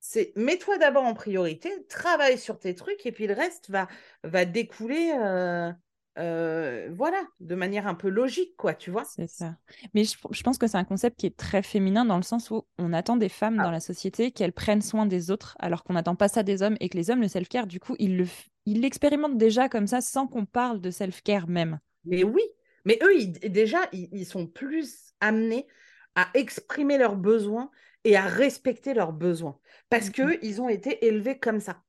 [0.00, 3.88] c'est mets-toi d'abord en priorité, travaille sur tes trucs, et puis le reste va,
[4.22, 5.72] va découler, euh,
[6.18, 9.04] euh, voilà, de manière un peu logique, quoi, tu vois.
[9.04, 9.56] C'est ça.
[9.94, 12.50] Mais je, je pense que c'est un concept qui est très féminin dans le sens
[12.50, 13.64] où on attend des femmes Ah.
[13.64, 16.76] dans la société qu'elles prennent soin des autres alors qu'on n'attend pas ça des hommes
[16.80, 19.86] et que les hommes, le self-care, du coup, ils le f- ils l'expérimentent déjà comme
[19.86, 21.78] ça sans qu'on parle de self-care même.
[22.04, 22.42] Mais oui,
[22.84, 25.66] mais eux, ils- déjà, ils, ils sont plus amenés
[26.14, 27.70] à exprimer leurs besoins
[28.04, 29.58] et à respecter leurs besoins
[29.90, 31.82] parce que ils ont été élevés comme ça.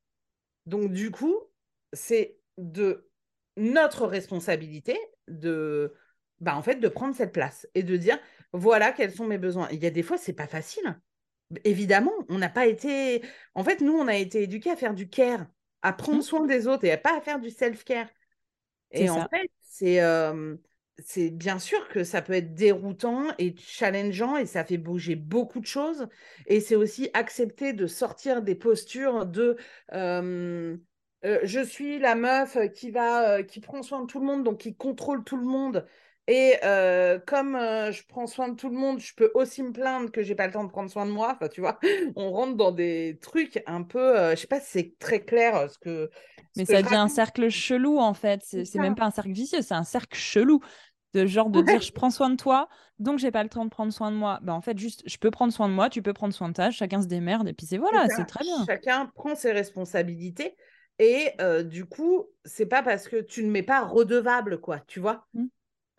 [0.65, 1.35] Donc, du coup,
[1.93, 3.06] c'est de
[3.57, 5.93] notre responsabilité de,
[6.39, 8.19] bah, en fait, de prendre cette place et de dire,
[8.53, 9.67] voilà quels sont mes besoins.
[9.71, 10.99] Il y a des fois, c'est pas facile.
[11.63, 13.23] Évidemment, on n'a pas été.
[13.55, 15.47] En fait, nous, on a été éduqués à faire du care,
[15.81, 16.23] à prendre Mhm.
[16.23, 18.09] soin des autres et à pas à faire du self-care.
[18.91, 20.55] Et en fait, c'est euh,
[20.99, 25.59] c'est bien sûr que ça peut être déroutant et challengeant et ça fait bouger beaucoup
[25.59, 26.07] de choses.
[26.47, 29.57] Et c'est aussi accepter de sortir des postures de
[29.93, 30.77] euh,
[31.27, 34.43] euh, je suis la meuf qui va euh, qui prend soin de tout le monde,
[34.43, 35.85] donc qui contrôle tout le monde.
[36.29, 39.71] Et euh, comme euh, je prends soin de tout le monde, je peux aussi me
[39.71, 41.33] plaindre que j'ai pas le temps de prendre soin de moi.
[41.35, 41.79] Enfin, tu vois,
[42.17, 45.55] on rentre dans des trucs un peu, euh, je sais pas si c'est très clair
[45.55, 46.09] euh, ce que.
[46.55, 48.41] Mais ça devient un cercle chelou en fait.
[48.43, 50.61] C'est même pas un cercle vicieux, c'est un cercle chelou.
[51.13, 51.63] De genre de Ouais.
[51.63, 52.67] dire je prends soin de toi,
[52.99, 54.39] donc j'ai pas le temps de prendre soin de moi.
[54.43, 56.53] Bah en fait, juste je peux prendre soin de moi, tu peux prendre soin de
[56.53, 58.67] ta, chacun se démerde et puis c'est voilà, c'est très bien.
[58.67, 60.55] Chacun prend ses responsabilités
[60.99, 64.99] et euh, du coup, c'est pas parce que tu ne mets pas redevable, quoi, tu
[64.99, 65.27] vois?
[65.33, 65.47] Mm.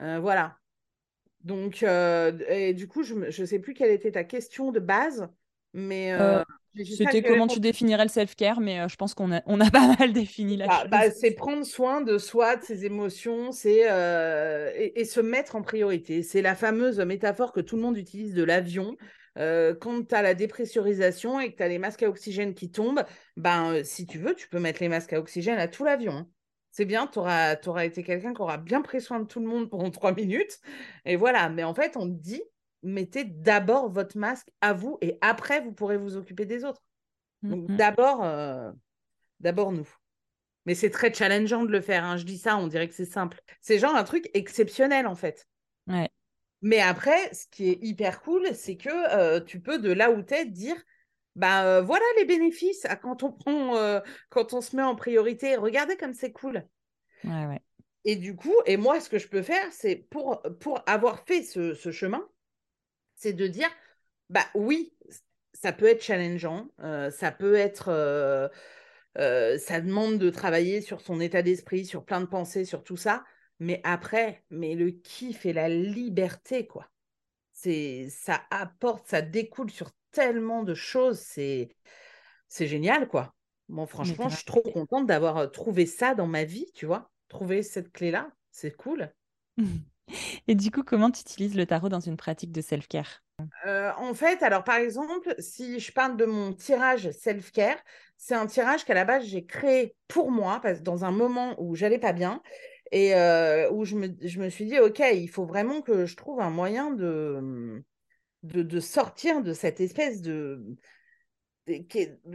[0.03, 0.59] Euh, voilà.
[1.45, 5.29] Donc, euh, et du coup, je ne sais plus quelle était ta question de base,
[5.75, 6.13] mais
[6.91, 10.13] C'était comment tu définirais le self-care, mais je pense qu'on a, on a pas mal
[10.13, 10.91] défini la Bah, chose.
[10.91, 13.87] bah, c'est prendre soin de soi, de ses émotions, c'est
[14.77, 16.23] et, et se mettre en priorité.
[16.23, 18.97] C'est la fameuse métaphore que tout le monde utilise de l'avion.
[19.39, 22.71] Euh, quand tu as la dépressurisation et que tu as les masques à oxygène qui
[22.71, 23.05] tombent,
[23.37, 26.13] ben, euh, si tu veux, tu peux mettre les masques à oxygène à tout l'avion.
[26.13, 26.29] hein.
[26.71, 29.71] C'est bien, tu auras, été quelqu'un qui aura bien pris soin de tout le monde
[29.71, 30.59] pendant trois minutes.
[31.05, 32.43] Et voilà, mais en fait, on te dit,
[32.83, 36.83] mettez d'abord votre masque à vous et après, vous pourrez vous occuper des autres.
[37.43, 37.77] Donc Mhm.
[37.77, 38.71] d'abord, euh,
[39.41, 39.89] d'abord nous.
[40.67, 42.05] Mais c'est très challengeant de le faire.
[42.05, 42.17] hein.
[42.17, 43.41] Je dis ça, on dirait que c'est simple.
[43.61, 45.47] C'est genre un truc exceptionnel en fait.
[45.87, 46.11] Ouais.
[46.63, 50.23] Mais après, ce qui est hyper cool, c'est que euh, tu peux de là où
[50.23, 50.77] t'es dire,
[51.37, 54.97] bah euh, voilà les bénéfices à quand on prend, euh, quand on se met en
[54.97, 55.57] priorité.
[55.57, 56.67] Regardez comme c'est cool.
[57.25, 57.61] Ouais, ouais.
[58.05, 61.43] Et du coup, et moi, ce que je peux faire, c'est pour, pour avoir fait
[61.43, 62.27] ce, ce chemin,
[63.15, 63.69] c'est de dire,
[64.31, 64.95] bah oui,
[65.53, 66.69] ça peut être challengeant,
[67.11, 68.51] ça peut être,
[69.17, 73.25] ça demande de travailler sur son état d'esprit, sur plein de pensées, sur tout ça.
[73.61, 76.89] Mais après, mais le kiff et la liberté, quoi.
[77.53, 81.19] C'est, ça apporte, ça découle sur tellement de choses.
[81.19, 81.71] C'est,
[82.49, 83.35] c'est génial, quoi.
[83.69, 87.11] Bon, franchement, je suis trop contente d'avoir trouvé ça dans ma vie, tu vois.
[87.29, 89.13] Trouver cette clé-là, c'est cool.
[90.49, 93.23] Et du coup, comment tu utilises le tarot dans une pratique de self-care?
[93.67, 97.79] Euh, En fait, alors par exemple, si je parle de mon tirage self-care,
[98.17, 101.75] c'est un tirage qu'à la base j'ai créé pour moi, parce, dans un moment où
[101.77, 102.43] j'allais pas bien
[102.93, 106.51] et euh, où je me, suis dit, OK, il faut vraiment que je trouve un
[106.51, 107.83] moyen de,
[108.43, 110.77] de sortir de cette espèce de,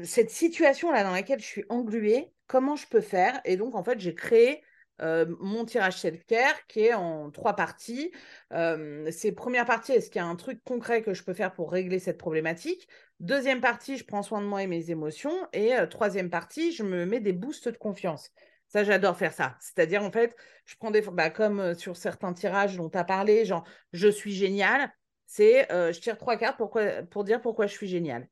[0.03, 3.41] cette situation-là dans laquelle je suis engluée, comment je peux faire?
[3.45, 4.61] Et donc, en fait, j'ai créé
[5.01, 8.11] euh, mon tirage self-care qui est en trois parties.
[8.51, 11.53] Euh, c'est première partie, est-ce qu'il y a un truc concret que je peux faire
[11.53, 12.87] pour régler cette problématique?
[13.19, 15.47] Deuxième partie, je prends soin de moi et mes émotions.
[15.51, 18.29] Et troisième partie, je me mets des boosts de confiance.
[18.73, 19.55] Ça, j'adore faire ça.
[19.59, 21.01] C'est-à-dire, en fait, je prends des...
[21.01, 24.91] Bah, comme sur certains tirages dont tu as parlé, genre, je suis génial.
[25.27, 26.79] C'est, je tire trois cartes pour,
[27.11, 28.27] pour dire pourquoi je suis génial.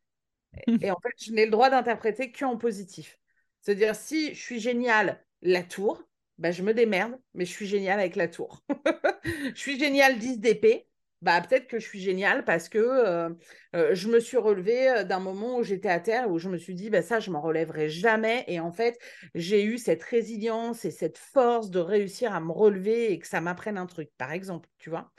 [0.82, 3.20] Et, en fait, je n'ai le droit d'interpréter qu'en positif.
[3.62, 6.04] C'est-à-dire, si je suis génial, la tour,
[6.40, 8.64] bah, je me démerde, mais je suis génial avec la tour.
[9.24, 10.88] je suis génial 10 d'épée,
[11.22, 13.30] bah, peut-être que je suis génial parce que euh,
[13.76, 16.58] euh, je me suis relevée euh, d'un moment où j'étais à terre, où je me
[16.58, 18.44] suis dit, bah, ça, je m'en relèverai jamais.
[18.48, 19.00] Et en fait,
[19.36, 23.40] j'ai eu cette résilience et cette force de réussir à me relever et que ça
[23.40, 25.12] m'apprenne un truc, par exemple, tu vois.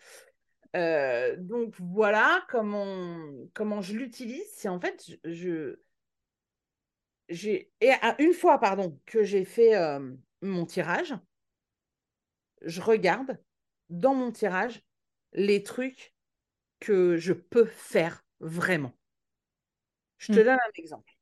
[1.38, 3.18] donc voilà comment,
[3.54, 4.46] comment je l'utilise.
[4.56, 5.76] C'est en fait, je,
[7.28, 9.74] j'ai et une fois pardon que j'ai fait
[10.40, 11.14] mon tirage,
[12.62, 13.38] je regarde
[13.90, 14.82] dans mon tirage
[15.32, 16.14] les trucs
[16.80, 18.92] que je peux faire vraiment.
[20.18, 20.44] Je te mmh.
[20.44, 21.12] donne un exemple.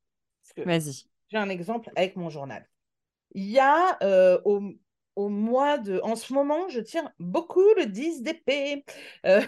[0.57, 1.05] Vas-y.
[1.29, 2.67] J'ai un exemple avec mon journal.
[3.33, 5.99] Il y a euh, au, mois de.
[6.03, 8.83] En ce moment, je tire beaucoup le 10 d'épée.
[9.25, 9.41] Euh,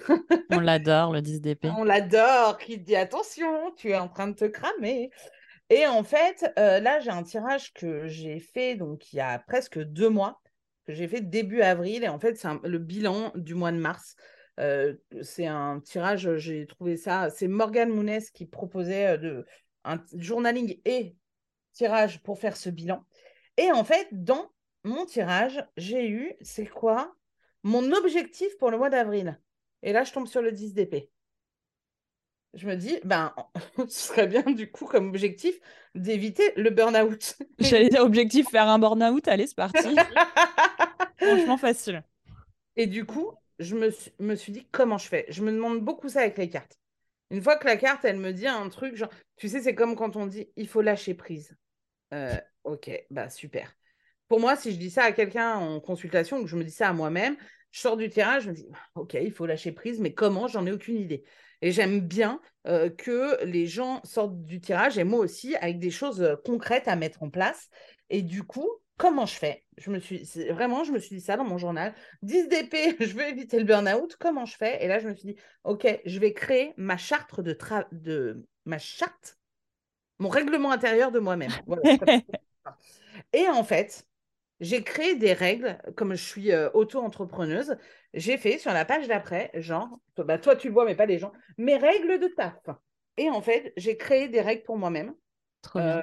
[0.50, 1.70] On l'adore, le 10 d'épée.
[1.76, 2.58] On l'adore.
[2.58, 5.10] Qui dit attention, tu es en train de te cramer.
[5.70, 9.40] Et en fait, euh, là, j'ai un tirage que j'ai fait donc il y a
[9.40, 10.42] presque deux mois,
[10.86, 12.04] que j'ai fait début avril.
[12.04, 14.16] Et en fait, c'est le bilan du mois de mars.
[14.60, 17.30] Euh, c'est un tirage, j'ai trouvé ça.
[17.30, 19.46] C'est Morgane Mounes qui proposait euh, de,
[19.84, 21.16] un journaling et
[21.74, 23.04] tirage pour faire ce bilan.
[23.58, 24.52] Et en fait, dans
[24.84, 27.16] mon tirage, j'ai eu, c'est quoi?
[27.64, 29.40] Mon objectif pour le mois d'avril.
[29.82, 31.12] Et là, je tombe sur le 10 d'épée
[32.54, 33.34] je me dis, ben,
[33.90, 35.60] ce serait bien du coup comme objectif
[35.96, 37.38] d'éviter le burn-out.
[37.60, 39.96] J'allais dire objectif faire un burn-out, allez, c'est parti.
[41.18, 42.04] Franchement facile.
[42.76, 45.26] Et du coup, je me, suis dit, comment je fais?
[45.30, 46.80] Je me demande beaucoup ça avec les cartes.
[47.30, 49.96] Une fois que la carte, elle me dit un truc, genre, tu sais, c'est comme
[49.96, 51.56] quand on dit, il faut lâcher prise.
[52.14, 53.76] Euh, ok, bah super.
[54.28, 56.72] Pour moi, si je dis ça à quelqu'un en consultation ou que je me dis
[56.72, 57.36] ça à moi-même,
[57.72, 60.48] je sors du terrain, je me dis, ok, il faut lâcher prise, mais comment?
[60.48, 61.24] J'en ai aucune idée.
[61.62, 65.92] Et j'aime bien euh, que les gens sortent du tirage, et moi aussi, avec des
[65.92, 67.70] choses euh, concrètes à mettre en place.
[68.10, 69.64] Et du coup, comment je fais?
[69.78, 71.94] Je me suis Vraiment, je me suis dit ça dans mon journal.
[72.22, 74.16] 10 DP, je veux éviter le burn-out.
[74.20, 74.84] Comment je fais?
[74.84, 77.58] Et là, je me suis dit, OK, je vais créer ma charte de...
[77.92, 78.46] de...
[78.66, 79.38] Ma charte
[80.20, 81.52] Mon règlement intérieur de moi-même.
[83.34, 84.06] et en fait,
[84.60, 87.76] j'ai créé des règles, comme je suis euh, auto-entrepreneuse,
[88.14, 91.20] j'ai fait sur la page d'après, genre, bah, toi tu le vois, mais pas les
[91.20, 92.56] gens, mes règles de taf.
[93.18, 95.14] Et en fait, j'ai créé des règles pour moi-même.
[95.76, 96.02] Euh,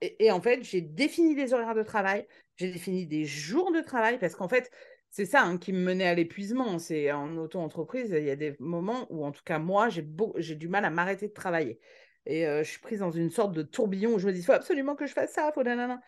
[0.00, 4.18] et, en fait, j'ai défini des horaires de travail, j'ai défini des jours de travail,
[4.18, 4.70] parce qu'en fait,
[5.10, 6.78] c'est ça hein, qui me menait à l'épuisement.
[6.78, 10.56] C'est en auto-entreprise, il y a des moments où, en tout cas, moi, j'ai, j'ai
[10.56, 11.78] du mal à m'arrêter de travailler.
[12.26, 14.44] Et euh, je suis prise dans une sorte de tourbillon où je me dis, il
[14.44, 16.00] faut absolument que je fasse ça, faut nanana.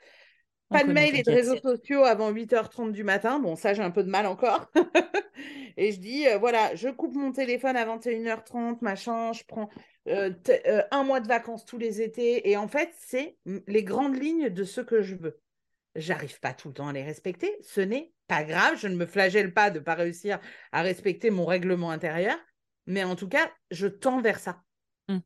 [0.69, 3.38] Pas de mail et de réseaux sociaux avant 8h30 du matin.
[3.38, 4.66] Bon, ça, j'ai un peu de mal encore.
[5.77, 9.69] et je dis, euh, voilà, je coupe mon téléphone à 21h30, machin, je prends
[10.09, 10.31] euh,
[10.66, 12.49] euh, un mois de vacances tous les étés.
[12.49, 15.40] Et en fait, c'est les grandes lignes de ce que je veux.
[15.95, 17.57] J'arrive pas tout le temps à les respecter.
[17.62, 18.77] Ce n'est pas grave.
[18.77, 20.38] Je ne me flagelle pas de ne pas réussir
[20.73, 22.37] à respecter mon règlement intérieur.
[22.87, 24.62] Mais en tout cas, je tends vers ça.
[25.09, 25.19] Mmh.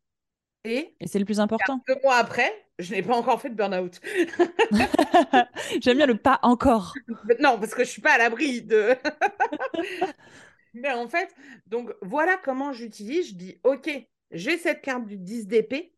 [0.64, 1.82] Et, et c'est le plus important.
[1.86, 4.00] Deux mois après, je n'ai pas encore fait de burn-out.
[5.80, 6.94] J'aime bien le pas encore.
[7.40, 8.96] Non, parce que je suis pas à l'abri de.
[10.74, 11.34] Mais en fait,
[11.66, 13.30] donc voilà comment j'utilise.
[13.30, 13.90] Je dis, OK,
[14.32, 15.94] j'ai cette carte du 10 d'épée.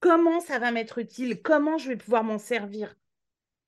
[0.00, 1.42] Comment ça va m'être utile?
[1.42, 2.94] Comment je vais pouvoir m'en servir?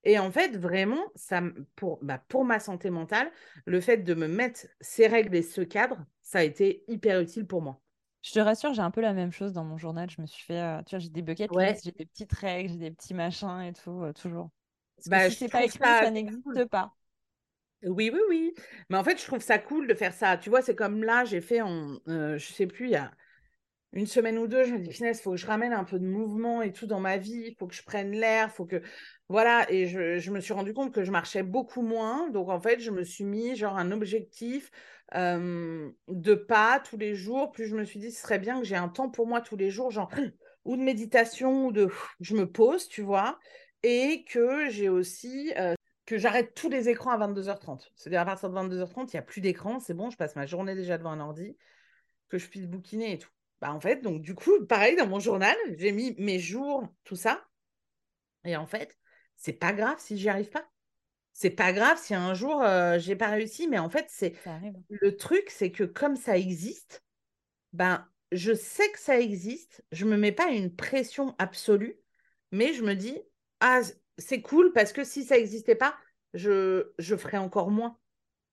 [0.05, 1.42] Et en fait, vraiment, ça,
[1.76, 3.31] pour, bah, pour ma santé mentale,
[3.66, 7.46] le fait de me mettre ces règles et ce cadre, ça a été hyper utile
[7.46, 7.81] pour moi.
[8.22, 10.11] Je te rassure, j'ai un peu la même chose dans mon journal.
[10.11, 11.81] Je me suis fait, euh, tu vois, j'ai des bucket Ouais.
[11.81, 14.50] lists, j'ai des petites règles, j'ai des petits machins et tout, euh, toujours.
[14.96, 16.11] Parce que Bah, si c'est pas écrit, ça ça
[16.44, 16.61] cool.
[16.61, 16.94] n'existe pas.
[17.85, 18.55] Oui, oui, oui.
[18.90, 20.37] Mais en fait, je trouve ça cool de faire ça.
[20.38, 23.12] Tu vois, c'est comme là, j'ai fait en, euh, je sais plus, il y a
[23.92, 25.99] une semaine ou deux, je me dis, finesse, il faut que je ramène un peu
[25.99, 28.83] de mouvement et tout dans ma vie, il faut que je prenne l'air, faut que.
[29.29, 32.29] Voilà, et je, je me suis rendu compte que je marchais beaucoup moins.
[32.31, 34.70] Donc, en fait, je me suis mis genre un objectif
[35.14, 37.53] de pas tous les jours.
[37.53, 39.57] Plus je me suis dit, ce serait bien que j'ai un temps pour moi tous
[39.57, 40.11] les jours, genre
[40.64, 41.88] ou de méditation, ou de
[42.20, 43.38] je me pose, tu vois,
[43.83, 45.53] et que j'ai aussi.
[46.07, 47.90] que j'arrête tous les écrans à 22h30.
[47.96, 50.46] C'est-à-dire à partir de 22h30, il n'y a plus d'écran, c'est bon, je passe ma
[50.46, 51.57] journée déjà devant un ordi,
[52.29, 53.36] que je puisse bouquiner et tout.
[53.61, 57.16] Bah en fait, donc du coup, pareil, dans mon journal, j'ai mis mes jours, tout
[57.16, 57.47] ça.
[58.45, 58.97] Et en fait,
[59.37, 60.69] c'est pas grave si j'y arrive pas.
[61.33, 64.35] C'est pas grave si un jour euh, j'ai pas réussi, mais en fait, c'est
[64.90, 67.05] le truc, c'est que comme ça existe,
[67.73, 71.99] ben je sais que ça existe, je me mets pas une pression absolue,
[72.53, 73.19] mais je me dis
[73.61, 73.81] ah
[74.19, 75.97] c'est cool parce que si ça n'existait pas,
[76.35, 77.99] je je ferais encore moins.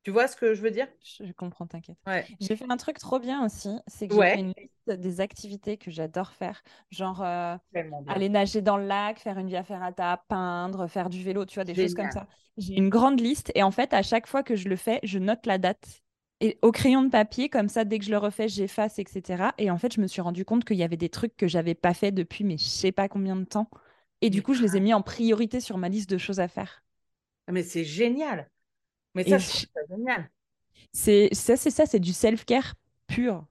[0.04, 0.88] Tu vois ce que je veux dire?
[1.04, 1.98] Je, je comprends, t'inquiète.
[2.06, 2.28] Ouais.
[2.39, 5.78] J'ai fait un truc trop bien aussi, c'est que j'ai fait une liste des activités
[5.78, 6.62] que j'adore faire,
[6.92, 7.56] genre euh,
[8.08, 11.63] aller nager dans le lac, faire une via ferrata, peindre, faire du vélo, tu vois,
[11.66, 12.28] des choses comme ça.
[12.58, 15.20] J'ai une grande liste et en fait, à chaque fois que je le fais, je
[15.20, 16.02] note la date.
[16.42, 19.54] Et au crayon de papier, comme ça, dès que je le refais, j'efface, etc.
[19.58, 21.76] Et en fait, je me suis rendu compte qu'il y avait des trucs que j'avais
[21.76, 23.70] pas fait depuis, mais je sais pas combien de temps.
[24.22, 26.48] Et du coup, je les ai mis en priorité sur ma liste de choses à
[26.50, 26.84] faire.
[27.48, 28.50] Ah, Mais c'est génial.
[29.15, 30.30] Mais ça, ça génial.
[30.93, 32.73] C'est ça, c'est ça, c'est du self-care
[33.08, 33.45] pur.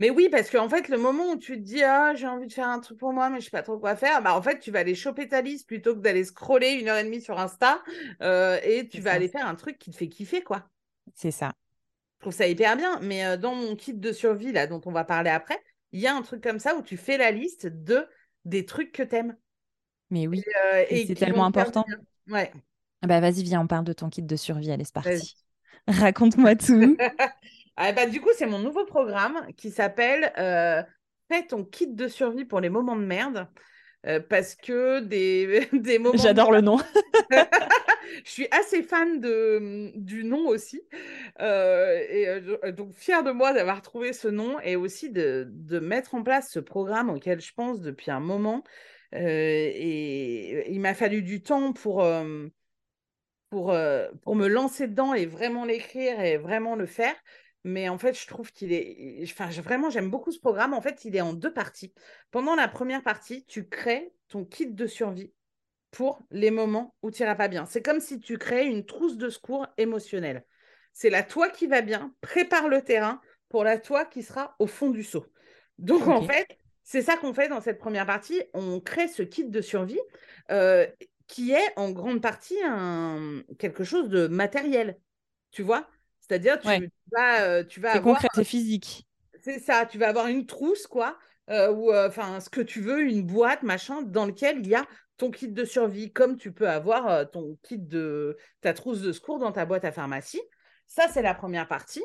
[0.00, 2.52] Mais oui, parce qu'en fait, le moment où tu te dis, ah, j'ai envie de
[2.52, 4.58] faire un truc pour moi, mais je sais pas trop quoi faire, bah, en fait,
[4.58, 7.38] tu vas aller choper ta liste plutôt que d'aller scroller une heure et demie sur
[7.38, 7.82] Insta,
[8.22, 9.12] euh, et tu C'est vas ça.
[9.12, 10.70] aller faire un truc qui te fait kiffer, quoi.
[11.14, 11.52] C'est ça.
[12.18, 13.00] Je trouve ça hyper bien.
[13.00, 15.60] Mais euh, dans mon kit de survie, là, dont on va parler après,
[15.92, 18.06] il y a un truc comme ça où tu fais la liste de
[18.44, 19.36] des trucs que t'aimes.
[20.10, 21.84] Mais oui, euh, Et c'est tellement important.
[22.28, 22.52] Ouais.
[23.02, 24.70] Ah bah vas-y, viens, on parle de ton kit de survie.
[24.70, 25.36] Allez, c'est parti.
[25.88, 26.96] Raconte-moi tout.
[27.82, 30.82] Ah, bah, du coup, c'est mon nouveau programme qui s'appelle euh,
[31.30, 33.48] Fais ton kit de survie pour les moments de merde.
[34.06, 36.78] Euh, parce que des, des moments de J'adore le nom.
[38.24, 40.82] Je suis assez fan de, du nom aussi.
[41.40, 45.78] Euh, et euh, donc, fière de moi d'avoir trouvé ce nom et aussi de, de
[45.78, 48.64] mettre en place ce programme auquel je pense depuis un moment.
[49.12, 52.04] Et il m'a fallu du temps pour,
[53.50, 57.14] pour, euh, pour me lancer dedans et vraiment l'écrire et vraiment le faire.
[57.64, 59.20] Mais en fait, je trouve qu'il est.
[59.24, 60.72] Enfin, je- vraiment, j'aime beaucoup ce programme.
[60.74, 61.92] En fait, il est en deux parties.
[62.30, 65.32] Pendant la première partie, tu crées ton kit de survie
[65.90, 67.66] pour les moments où tu n'iras pas bien.
[67.66, 70.44] C'est comme si tu créais une trousse de secours émotionnelle.
[70.92, 74.66] C'est la toi qui va bien, prépare le terrain pour la toi qui sera au
[74.66, 75.26] fond du seau.
[75.78, 76.46] Donc, en fait,
[76.84, 78.42] c'est ça qu'on fait dans cette première partie.
[78.54, 80.00] On crée ce kit de survie
[80.50, 80.86] euh,
[81.30, 83.42] qui est en grande partie un...
[83.58, 85.00] quelque chose de matériel.
[85.52, 85.88] Tu vois?
[86.20, 86.90] C'est-à-dire, tu Ouais.
[87.12, 89.06] vas, euh, tu vas C'est avoir concret, c'est physique.
[89.42, 91.18] c'est ça, tu vas avoir une trousse, quoi,
[91.50, 94.74] euh, ou euh, enfin ce que tu veux, une boîte, machin, dans lequel il y
[94.74, 99.00] a ton kit de survie, comme tu peux avoir euh, ton kit de ta trousse
[99.00, 100.40] de secours dans ta boîte à pharmacie.
[100.86, 102.02] Ça, c'est la première partie.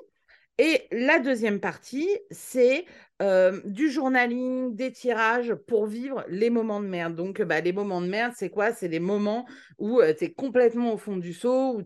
[0.57, 2.85] Et la deuxième partie, c'est
[3.21, 7.15] euh, du journaling, des tirages pour vivre les moments de merde.
[7.15, 8.71] Donc, bah, les moments de merde, c'est quoi?
[8.71, 9.45] C'est les moments
[9.79, 11.83] où tu es complètement au fond du seau, où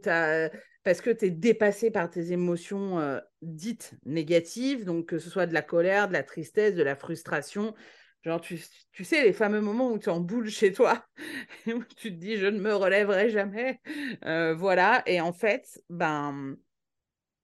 [0.83, 5.45] parce que tu es dépassé par tes émotions euh, dites négatives, donc que ce soit
[5.45, 7.75] de la colère, de la tristesse, de la frustration.
[8.23, 8.59] Genre, tu,
[8.91, 11.05] tu sais, les fameux moments où tu es en boule chez toi,
[11.67, 13.79] où tu te dis, je ne me relèverai jamais.
[14.25, 15.03] Euh, voilà.
[15.05, 16.57] Et en fait, ben,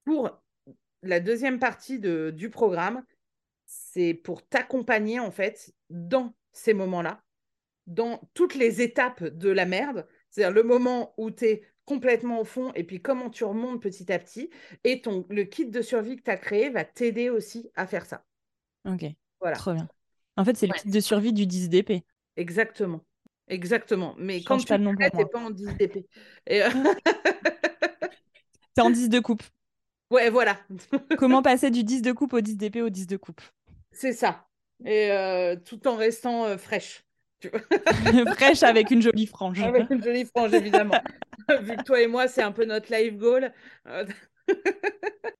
[0.05, 0.44] pour
[1.09, 3.03] la deuxième partie de, du programme,
[3.65, 7.23] c'est pour t'accompagner, en fait, dans ces moments-là,
[7.87, 10.07] dans toutes les étapes de la merde.
[10.29, 14.11] C'est-à-dire le moment où tu es complètement au fond et puis comment tu remontes petit
[14.11, 14.49] à petit.
[14.83, 18.05] Et ton, le kit de survie que tu as créé va t'aider aussi à faire
[18.05, 18.25] ça.
[18.85, 19.05] Ok,
[19.39, 19.87] Voilà, trop bien.
[20.37, 20.79] En fait, c'est le Ouais.
[20.79, 22.03] kit de survie du 10 DP.
[22.35, 23.01] exactement.
[23.47, 24.15] Exactement.
[24.17, 26.07] Mais Je quand tu pas le nom t'es pas en 10 DP.
[26.47, 26.69] Et, euh,
[28.75, 29.43] C'est en 10 de coupe.
[30.11, 30.57] Ouais, voilà.
[31.17, 33.41] Comment passer du 10 de coupe au 10 DP au 10 de coupe
[33.91, 34.47] C'est ça.
[34.83, 37.05] Et euh, tout en restant euh, fraîche.
[38.35, 39.61] Fraîche avec une jolie frange.
[39.61, 40.95] Avec une jolie frange, évidemment.
[41.61, 43.53] Vu que toi et moi, c'est un peu notre life goal.
[43.87, 44.05] Euh,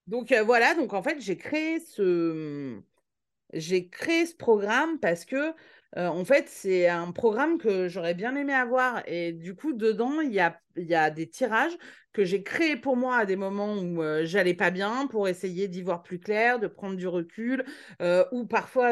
[0.08, 2.80] donc euh, voilà, donc en fait, j'ai créé ce
[3.54, 5.54] j'ai créé ce programme parce que
[5.98, 9.02] euh, en fait, c'est un programme que j'aurais bien aimé avoir.
[9.08, 11.78] Et du coup, dedans, il y a, des tirages
[12.12, 15.68] que j'ai créés pour moi à des moments où euh, j'allais pas bien pour essayer
[15.68, 17.66] d'y voir plus clair, de prendre du recul,
[18.02, 18.92] euh, ou parfois,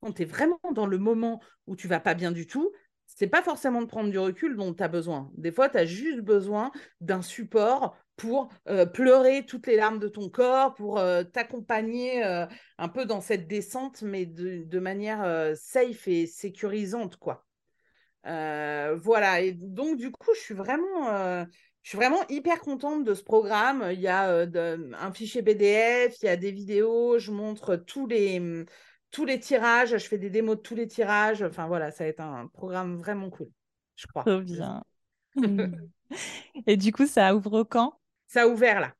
[0.00, 2.72] quand tu es vraiment dans le moment où tu vas pas bien du tout,
[3.06, 5.30] c'est pas forcément de prendre du recul dont tu as besoin.
[5.36, 10.08] Des fois, tu as juste besoin d'un support pour euh, pleurer toutes les larmes de
[10.08, 12.46] ton corps, pour euh, t'accompagner euh,
[12.78, 17.46] un peu dans cette descente, mais de, manière safe et sécurisante, quoi.
[18.24, 19.40] voilà.
[19.40, 21.46] Et donc, du coup, je suis vraiment.
[21.82, 23.88] je suis vraiment hyper contente de ce programme.
[23.92, 28.64] Il y a un fichier PDF, il y a des vidéos, je montre tous les,
[29.10, 31.42] tous les tirages, je fais des démos de tous les tirages.
[31.42, 33.50] Enfin voilà, ça va être un programme vraiment cool,
[33.96, 34.24] je crois.
[34.24, 34.84] Trop bien.
[36.66, 37.98] Et du coup, ça ouvre quand?
[38.26, 38.92] Ça a ouvert là.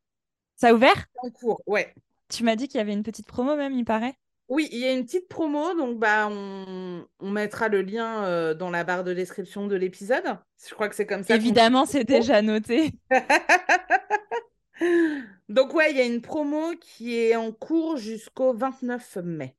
[0.57, 1.07] Ça a ouvert?
[1.23, 1.93] En cours, ouais.
[2.29, 4.15] Tu m'as dit qu'il y avait une petite promo même, il paraît?
[4.49, 8.71] Oui, il y a une petite promo, donc bah on, mettra le lien euh, dans
[8.71, 10.39] la barre de description de l'épisode.
[10.69, 11.35] Je crois que c'est comme ça.
[11.35, 12.93] Évidemment, c'est déjà noté.
[15.49, 19.57] donc ouais, il y a une promo qui est en cours jusqu'au 29 mai.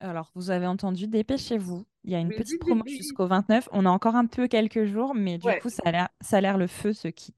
[0.00, 1.84] Alors, vous avez entendu, dépêchez-vous.
[2.02, 3.68] Il y a une petite promo jusqu'au 29.
[3.72, 6.92] On a encore un peu quelques jours, mais du coup, ça a l'air le feu,
[6.92, 7.34] ce kit.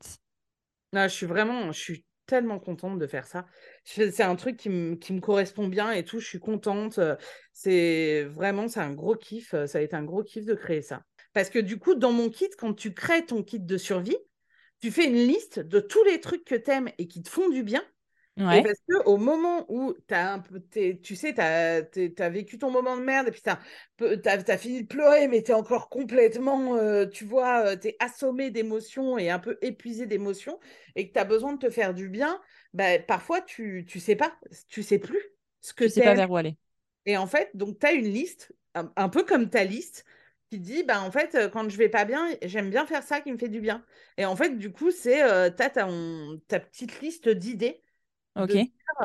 [1.04, 3.46] Je suis vraiment, je suis tellement contente de faire ça.
[3.84, 6.18] C'est un truc qui, me correspond bien et tout.
[6.18, 6.98] Je suis contente.
[7.52, 9.54] C'est vraiment, c'est un gros kiff.
[9.66, 11.02] Ça a été un gros kiff de créer ça.
[11.32, 14.16] Parce que du coup, dans mon kit, quand tu crées ton kit de survie,
[14.80, 17.62] tu fais une liste de tous les trucs que tu et qui te font du
[17.62, 17.82] bien
[18.38, 18.62] Ouais.
[18.62, 22.98] parce que au moment où as un peu, tu sais, tu as, vécu ton moment
[22.98, 27.06] de merde et puis tu as, fini de pleurer, mais tu es encore complètement, euh,
[27.06, 30.60] tu vois, euh, tu es assommé d'émotions et un peu épuisé d'émotions
[30.96, 32.38] et que tu as besoin de te faire du bien,
[32.74, 34.36] bah, parfois tu ne sais pas,
[34.68, 35.22] tu sais plus
[35.62, 36.58] ce que tu sais pas vers où aller.
[37.06, 40.04] Et en fait, donc tu as une liste, un, peu comme ta liste,
[40.50, 43.20] qui dit bah en fait euh, quand je vais pas bien j'aime bien faire ça
[43.20, 43.84] qui me fait du bien
[44.16, 45.88] et en fait du coup c'est tu as ta,
[46.46, 47.82] ta petite liste d'idées
[48.36, 48.50] Ok.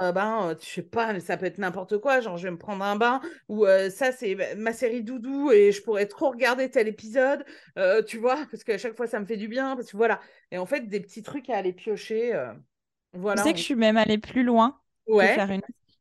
[0.02, 2.22] Euh, ben, je sais pas, mais ça peut être n'importe quoi.
[2.22, 5.72] Genre, je vais me prendre un bain ou euh, ça, c'est ma série doudou et
[5.72, 7.46] je pourrais trop regarder tel épisode,
[7.78, 9.76] euh, tu vois, parce qu'à chaque fois, ça me fait du bien.
[9.76, 10.20] Parce que voilà.
[10.52, 12.34] Et en fait, des petits trucs à aller piocher.
[13.14, 13.42] voilà.
[13.42, 14.80] Tu sais que je suis même allée plus loin.
[15.08, 15.38] Ouais.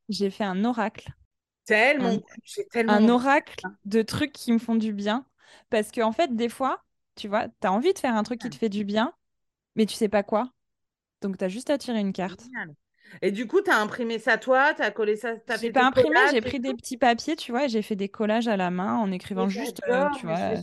[0.09, 1.12] J'ai fait un oracle.
[1.64, 2.21] Tellement.
[2.87, 5.27] Un, un oracle de trucs qui me font du bien.
[5.69, 6.83] Parce qu'en en fait, des fois,
[7.16, 9.14] tu vois, tu as envie de faire un truc qui te fait du bien,
[9.77, 10.53] mais tu sais pas quoi.
[11.23, 12.45] Donc, tu as juste à tirer une carte.
[13.23, 15.87] Et du coup, tu as imprimé ça toi, tu as collé ça, tu J'ai pas
[15.87, 18.70] imprimé, j'ai pris des petits papiers, tu vois, et j'ai fait des collages à la
[18.70, 20.55] main en écrivant juste, euh, tu vois,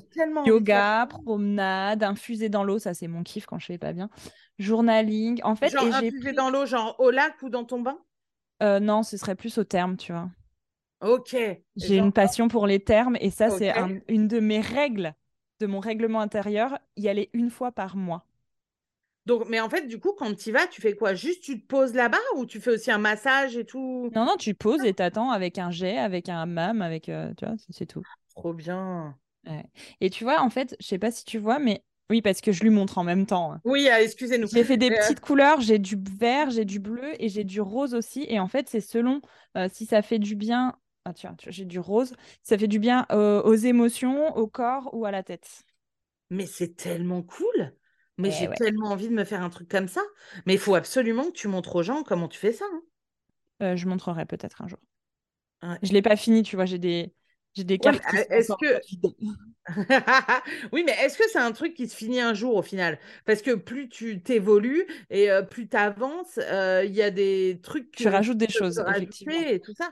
[0.45, 4.09] yoga, promenade, infusé dans l'eau, ça c'est mon kiff quand je fais pas bien.
[4.59, 5.71] Journaling, en fait.
[5.71, 7.99] Genre infusé dans l'eau, genre au lac ou dans ton bain?
[8.63, 10.29] Euh, Non, ce serait plus au terme, tu vois.
[10.99, 11.35] Ok.
[11.75, 13.73] J'ai une passion pour les termes et ça, c'est
[14.07, 15.13] une de mes règles,
[15.59, 18.25] de mon règlement intérieur, y aller une fois par mois.
[19.27, 21.13] Donc, mais en fait, du coup, quand tu y vas, tu fais quoi?
[21.13, 24.09] Juste tu te poses là-bas ou tu fais aussi un massage et tout?
[24.15, 27.09] Non, non, tu poses et t'attends avec un jet, avec un mam, avec.
[27.09, 28.03] Euh, tu vois, c'est tout.
[28.35, 29.17] Trop bien.
[29.99, 32.53] Et tu vois, en fait, je sais pas si tu vois, mais oui, parce que
[32.53, 33.51] je lui montre en même temps.
[33.51, 33.61] Hein.
[33.65, 34.47] Oui, ah, excusez-nous.
[34.47, 37.59] J'ai fait des euh, petites couleurs, j'ai du vert, j'ai du bleu et j'ai du
[37.59, 38.25] rose aussi.
[38.29, 39.19] Et en fait, c'est selon
[39.57, 40.73] euh, si ça fait du bien.
[41.03, 42.13] Ah, tiens, j'ai du rose.
[42.43, 45.65] Ça fait du bien aux émotions, au corps ou à la tête.
[46.29, 47.73] Mais c'est tellement cool.
[48.17, 50.01] Mais j'ai tellement envie de me faire un truc comme ça.
[50.45, 52.65] Mais il faut absolument que tu montres aux gens comment tu fais ça.
[52.71, 52.81] Hein.
[53.61, 54.79] Euh, je montrerai peut-être un jour.
[55.81, 57.13] Je l'ai pas fini, tu vois, j'ai des
[57.53, 58.03] j'ai des cartes.
[58.29, 58.79] est-ce que
[60.71, 62.99] oui, mais est-ce que c'est un truc qui se finit un jour au final?
[63.25, 67.59] Parce que plus tu t'évolues et euh, plus tu avances, euh, il y a des
[67.63, 67.91] trucs.
[67.91, 69.41] Tu rajoutes des choses, effectivement.
[69.41, 69.91] Et tout ça.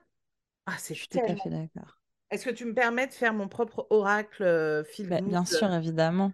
[0.67, 1.99] Ah, c'est tout à fait d'accord.
[2.31, 6.31] Est-ce que tu me permets de faire mon propre oracle film bah, Bien sûr, évidemment.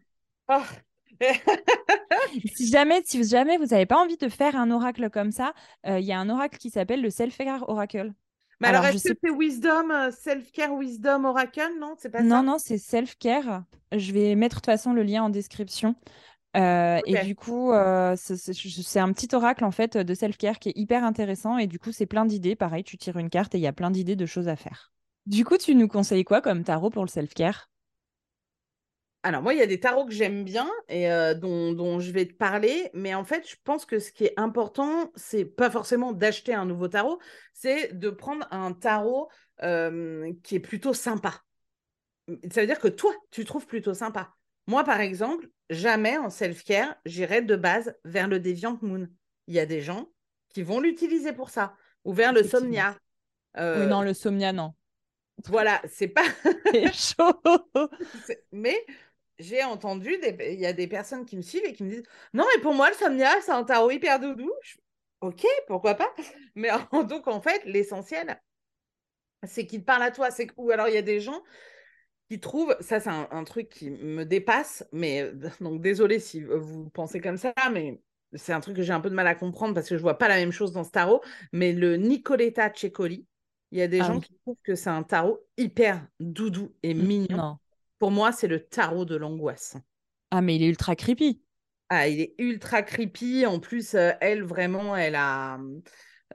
[0.50, 0.62] Oh,
[2.56, 5.54] si jamais, si jamais vous n'avez pas envie de faire un oracle comme ça,
[5.88, 8.14] euh, il y a un oracle qui s'appelle le Self-Care Oracle.
[8.60, 11.72] Mais alors, est-ce que c'est Wisdom, euh, Self-Care Wisdom Oracle?
[11.80, 13.64] Non, c'est pas non, ça Non, c'est Self-Care.
[13.92, 15.96] Je vais mettre de toute façon le lien en description.
[16.58, 17.72] Euh, et du coup,
[18.16, 21.58] c'est un petit oracle en fait de self-care qui est hyper intéressant.
[21.58, 22.56] Et du coup, c'est plein d'idées.
[22.56, 24.92] Pareil, tu tires une carte et il y a plein d'idées de choses à faire.
[25.26, 27.71] Du coup, tu nous conseilles quoi comme tarot pour le self-care?
[29.24, 32.26] Alors moi, il y a des tarots que j'aime bien et euh, dont, je vais
[32.26, 36.12] te parler, mais en fait, je pense que ce qui est important, c'est pas forcément
[36.12, 37.20] d'acheter un nouveau tarot,
[37.54, 39.30] c'est de prendre un tarot
[39.60, 41.42] qui est plutôt sympa.
[42.52, 44.34] Ça veut dire que toi, tu trouves plutôt sympa.
[44.66, 49.08] Moi, par exemple, jamais en self-care, j'irai de base vers le Deviant Moon.
[49.48, 50.12] Il y a des gens
[50.50, 51.76] qui vont l'utiliser pour ça,
[52.06, 52.98] ou vers le Somnia.
[53.56, 54.74] Oui, non, le Somnia, non.
[55.48, 56.26] Voilà, c'est pas.
[56.94, 57.42] Chaud.
[58.52, 58.86] Mais
[59.40, 62.04] j'ai entendu, des- il y a des personnes qui me suivent et qui me disent
[62.34, 64.52] Non, mais pour moi, le somnia, c'est un tarot hyper doudou.
[64.64, 64.78] Je-
[65.22, 66.14] Ok, pourquoi pas
[66.56, 68.40] Mais en- donc, en fait, l'essentiel,
[69.48, 70.30] c'est qu'il parle à toi.
[70.58, 71.42] Ou alors, il y a des gens
[72.30, 76.90] qui trouvent, ça, c'est un, un truc qui me dépasse, mais donc désolé si vous
[76.92, 78.02] pensez comme ça, mais
[78.36, 80.18] c'est un truc que j'ai un peu de mal à comprendre parce que je vois
[80.20, 81.22] pas la même chose dans ce tarot.
[81.54, 83.28] Mais le Nicoletta Cecoli,
[83.72, 84.22] il y a des Ah gens oui.
[84.22, 87.38] qui trouvent que c'est un tarot hyper doudou et mignon.
[87.38, 87.60] Non.
[88.02, 89.78] Pour moi, c'est le tarot de l'angoisse.
[90.32, 91.40] Ah, mais il est ultra creepy.
[91.90, 93.46] Ah, il est ultra creepy.
[93.46, 95.60] En plus, euh, elle, vraiment, elle a.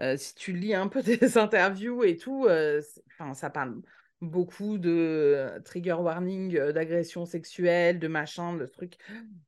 [0.00, 3.82] euh, si tu lis un peu des interviews et tout, euh, enfin, ça parle
[4.20, 8.94] beaucoup de trigger warning, d'agression sexuelle, de machin, de trucs.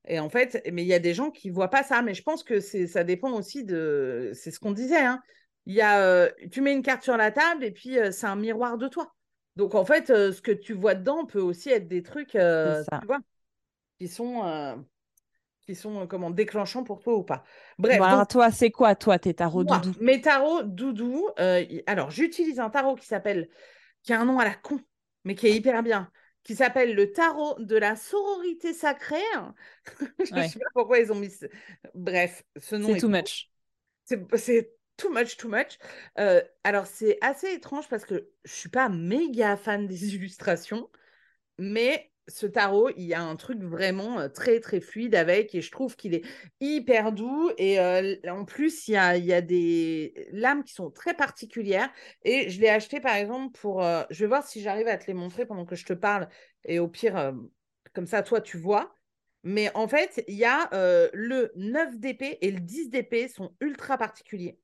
[0.09, 2.03] Et en fait, mais il y a des gens qui voient pas ça.
[2.03, 4.33] Mais je pense que c'est, ça dépend aussi de.
[4.35, 5.05] C'est ce qu'on disait.
[5.05, 5.23] Hein.
[5.67, 8.27] Il y a, euh, tu mets une carte sur la table et puis euh, c'est
[8.27, 9.15] un miroir de toi.
[9.59, 12.85] Donc en fait, euh, ce que tu vois dedans peut aussi être des trucs, euh,
[13.01, 13.21] tu vois,
[13.99, 14.77] qui sont, euh,
[15.63, 17.45] qui sont comment déclenchants pour toi ou pas.
[17.79, 21.29] Bref, Bon, donc, alors toi, c'est quoi, toi, tes tarots moi, doudou mes tarots doudou.
[21.87, 23.49] alors, j'utilise un tarot qui s'appelle,
[24.03, 24.81] qui a un nom à la con,
[25.25, 26.11] mais qui est hyper bien,
[26.45, 29.23] qui s'appelle le tarot de la sororité sacrée.
[30.25, 30.53] Je Ouais.
[30.53, 31.31] sais pas pourquoi ils ont mis.
[31.31, 31.47] ce-
[31.95, 33.09] Bref, ce nom C'est est too cool.
[33.09, 33.49] much.
[34.05, 35.79] C'est too much, too much.
[36.19, 40.91] Euh, alors, c'est assez étrange parce que je suis pas méga fan des illustrations,
[41.59, 45.63] mais ce tarot, il y a un truc vraiment euh, très, très fluide avec et
[45.63, 46.25] je trouve qu'il est
[46.61, 47.51] hyper doux.
[47.57, 51.91] Et euh, en plus, il y a, y a des lames qui sont très particulières.
[52.25, 53.83] Et je l'ai acheté, par exemple, pour...
[53.83, 56.29] je vais voir si j'arrive à te les montrer pendant que je te parle.
[56.65, 57.33] Et au pire,
[57.95, 58.95] comme ça, toi, tu vois.
[59.43, 60.69] Mais en fait, il y a
[61.15, 64.59] le 9 d'épée et le 10 d'épée sont ultra particuliers.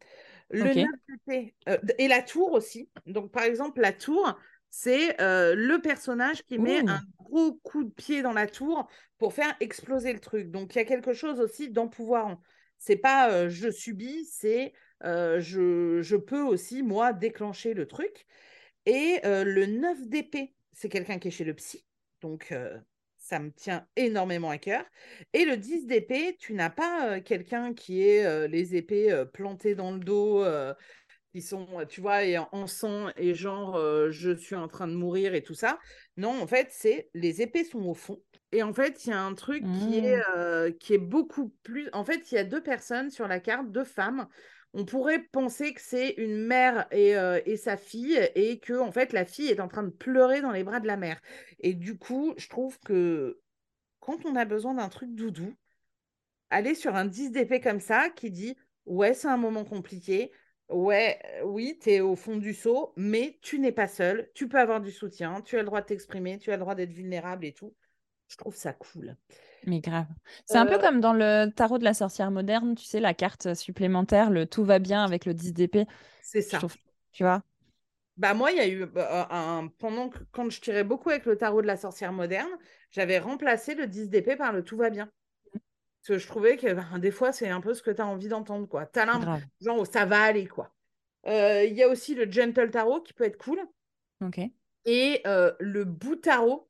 [0.55, 0.77] Le Ok.
[0.77, 2.89] 9 d'épée euh, et la tour aussi.
[3.07, 4.39] Donc, par exemple, la tour,
[4.71, 8.89] c'est euh, le personnage qui met un gros coup de pied dans la tour
[9.19, 10.51] pour faire exploser le truc.
[10.51, 12.41] Donc, il y a quelque chose aussi d'empouvoirant.
[12.79, 18.27] C'est pas euh, je subis, c'est je, je peux aussi, moi, déclencher le truc.
[18.87, 21.85] Et le 9 d'épée, c'est quelqu'un qui est chez le psy.
[22.23, 22.55] Donc,
[23.25, 24.85] ça me tient énormément à cœur.
[25.33, 29.25] Et le 10 d'épée, tu n'as pas euh, quelqu'un qui est euh, les épées euh,
[29.25, 30.45] plantées dans le dos,
[31.33, 33.77] qui sont, tu vois, et en, sang, et genre,
[34.11, 35.81] je suis en train de mourir et tout ça?
[36.17, 38.23] Non, en fait, c'est les épées sont au fond.
[38.53, 40.23] Et en fait, il y a un truc qui est, Mm.
[40.37, 41.89] euh, qui est beaucoup plus.
[41.93, 44.29] En fait, il y a deux personnes sur la carte, deux femmes.
[44.75, 48.91] On pourrait penser que c'est une mère et, euh, et sa fille, et que en
[48.91, 51.21] fait, la fille est en train de pleurer dans les bras de la mère.
[51.61, 53.41] Et du coup, je trouve que
[54.01, 55.55] quand on a besoin d'un truc doudou,
[56.51, 58.57] aller sur un 10 d'épée comme ça qui dit
[58.87, 60.33] Ouais, c'est un moment compliqué.
[60.69, 64.31] Ouais, oui, tu es au fond du seau, mais tu n'es pas seul.
[64.35, 65.41] Tu peux avoir du soutien.
[65.43, 66.39] Tu as le droit de t'exprimer.
[66.39, 67.75] Tu as le droit d'être vulnérable et tout.
[68.29, 69.17] Je trouve ça cool.
[69.67, 70.07] Mais grave.
[70.47, 73.15] C'est un peu Euh, comme dans le tarot de la sorcière moderne, tu sais, la
[73.15, 75.87] carte supplémentaire, le tout va bien avec le 10 d'épée.
[76.21, 76.59] C'est ça.
[76.59, 76.77] trouve,
[77.13, 77.43] tu vois?
[78.17, 81.27] Bah moi, il y a eu bah, un pendant que quand je tirais beaucoup avec
[81.27, 82.51] le tarot de la sorcière moderne,
[82.91, 85.11] j'avais remplacé le 10 d'épée par le tout va bien.
[86.03, 88.07] Parce que je trouvais que ben, des fois, c'est un peu ce que tu as
[88.07, 88.87] envie d'entendre, quoi.
[88.87, 89.45] T'as l'impression, Grave.
[89.61, 90.75] genre, oh, ça va aller, quoi.
[91.27, 93.61] Euh, Il y a aussi le gentle tarot qui peut être cool.
[94.21, 94.39] Ok.
[94.85, 96.69] Et euh, le bout tarot,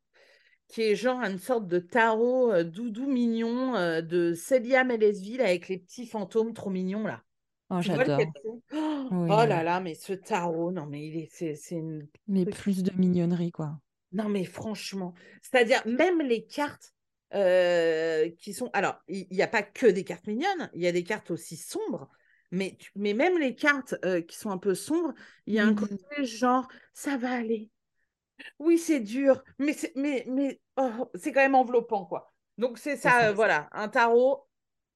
[0.74, 5.68] qui est genre une sorte de tarot euh, doudou mignon euh, de Célia Mélesville avec
[5.68, 7.22] les petits fantômes trop mignons, là.
[7.70, 8.34] Oh, j'adore.
[8.72, 9.30] Oh, Oui.
[9.30, 12.82] oh là là, mais ce tarot, non, mais il est, c'est, c'est une Mais plus
[12.82, 13.80] de mignonnerie, quoi.
[14.12, 16.92] Non, mais franchement, c'est-à-dire même les cartes
[17.34, 18.70] euh, qui sont...
[18.72, 21.56] Alors, il n'y a pas que des cartes mignonnes, il y a des cartes aussi
[21.56, 22.08] sombres,
[22.50, 23.94] mais, mais même les cartes
[24.26, 25.14] qui sont un peu sombres,
[25.46, 25.74] il y a un Mhm.
[25.74, 27.70] côté genre, ça va aller.
[28.58, 32.32] Oui, c'est dur, mais c'est mais, mais, oh, c'est quand même enveloppant, quoi.
[32.58, 33.28] Donc, c'est ça, ça.
[33.28, 34.46] euh, voilà, un tarot,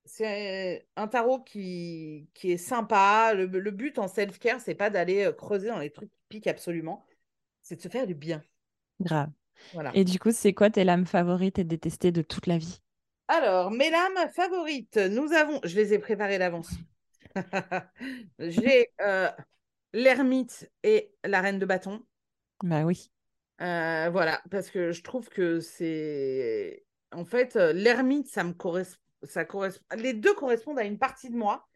[0.04, 3.34] c'est un tarot qui, qui est sympa.
[3.34, 6.46] Le, le but en self-care, c'est pas d'aller euh, creuser dans les trucs qui piquent
[6.48, 7.06] absolument,
[7.62, 8.42] c'est de se faire du bien.
[9.00, 9.32] Grave.
[9.72, 9.94] Voilà.
[9.94, 12.80] Et du coup, c'est quoi tes lames favorites et détestées de toute la vie?
[13.28, 16.70] Alors, mes lames favorites, nous avons, je les ai préparées d'avance.
[18.38, 19.30] J'ai euh,
[19.92, 22.04] l'ermite et la reine de bâton.
[22.62, 23.10] Bah oui.
[23.60, 26.84] Euh, voilà, parce que je trouve que c'est.
[27.12, 29.02] En fait, euh, l'ermite, ça me correspond.
[29.24, 29.84] Ça correspond...
[29.96, 31.66] Les deux correspondent à une partie de moi.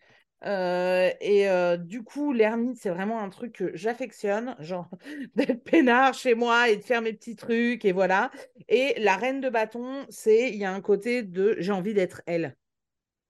[0.45, 4.91] Euh, et euh, du coup, l'ermite, c'est vraiment un truc que j'affectionne, genre
[5.37, 8.31] d'être peinard chez moi et de faire mes petits trucs, et voilà.
[8.69, 12.23] Et la reine de bâton, c'est, il y a un côté de j'ai envie d'être
[12.27, 12.57] elle,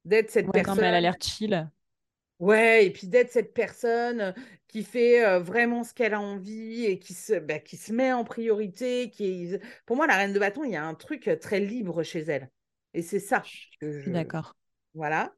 [0.05, 1.03] d'être cette Ouais, non, mais elle a personne.
[1.03, 1.71] l'air chill.
[2.39, 4.35] Ouais, et puis d'être cette personne
[4.73, 8.11] qui fait euh, vraiment ce qu'elle a envie et qui se, bah, qui se met
[8.11, 9.11] en priorité.
[9.11, 9.63] Qui est...
[9.85, 12.51] Pour moi, la reine de bâton, il y a un truc très libre chez elle.
[12.95, 13.43] Et c'est ça
[13.81, 14.11] que je...
[14.11, 14.57] D'accord.
[14.95, 15.35] Voilà.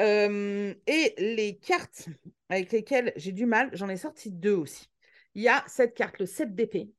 [0.00, 2.08] Euh, et les cartes
[2.48, 4.88] avec lesquelles j'ai du mal, j'en ai sorti deux aussi.
[5.34, 6.90] Il y a cette carte, le 7 d'épée,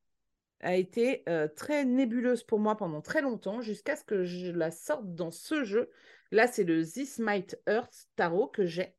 [0.62, 4.70] a été euh, très nébuleuse pour moi pendant très longtemps, jusqu'à ce que je la
[4.70, 5.90] sorte dans ce jeu.
[6.32, 8.94] Là, c'est le This Might Earth Tarot que j'ai.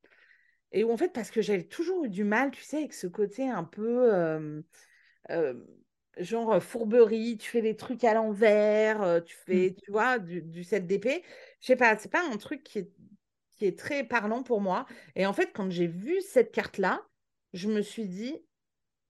[0.72, 3.06] Et où en fait, parce que j'avais toujours eu du mal, tu sais, avec ce
[3.06, 4.62] côté un peu euh,
[5.30, 5.54] euh,
[6.18, 10.86] genre fourberie, tu fais des trucs à l'envers, tu fais, tu vois, du, du 7
[10.86, 11.24] d'épée.
[11.60, 12.92] Je sais pas, c'est pas un truc qui est,
[13.50, 14.86] qui est très parlant pour moi.
[15.16, 17.04] Et en fait, quand j'ai vu cette carte-là,
[17.52, 18.36] je me suis dit,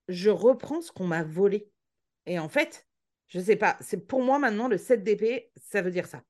[0.09, 1.71] je reprends ce qu'on m'a volé.
[2.27, 2.87] Et en fait,
[3.29, 6.23] je sais pas, c'est pour moi maintenant le 7 d'épée, ça veut dire ça.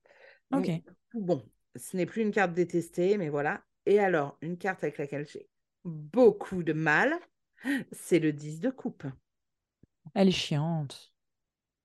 [0.52, 0.70] Ok.
[1.14, 1.44] bon,
[1.76, 3.62] ce n'est plus une carte détestée, mais voilà.
[3.90, 5.48] Et alors, une carte avec laquelle j'ai
[5.84, 7.12] beaucoup de mal,
[7.90, 9.02] c'est le 10 de coupe.
[10.14, 11.12] Elle est chiante.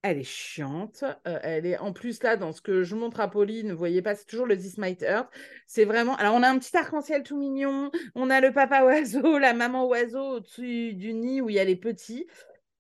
[0.04, 1.04] Elle est chiante.
[1.26, 3.72] Euh, elle est en plus là dans ce que je montre à Pauline.
[3.72, 5.32] Vous voyez pas, c'est toujours le This Might Earth.
[5.66, 6.16] C'est vraiment.
[6.18, 7.90] Alors on a un petit arc-en-ciel tout mignon.
[8.14, 11.66] On a le papa oiseau, la maman oiseau au-dessus du nid où il y a
[11.66, 12.28] les petits.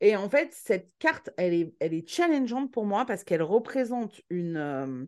[0.01, 4.21] Et en fait, cette carte, elle est, elle est challengeante pour moi parce qu'elle représente
[4.29, 5.05] une, euh,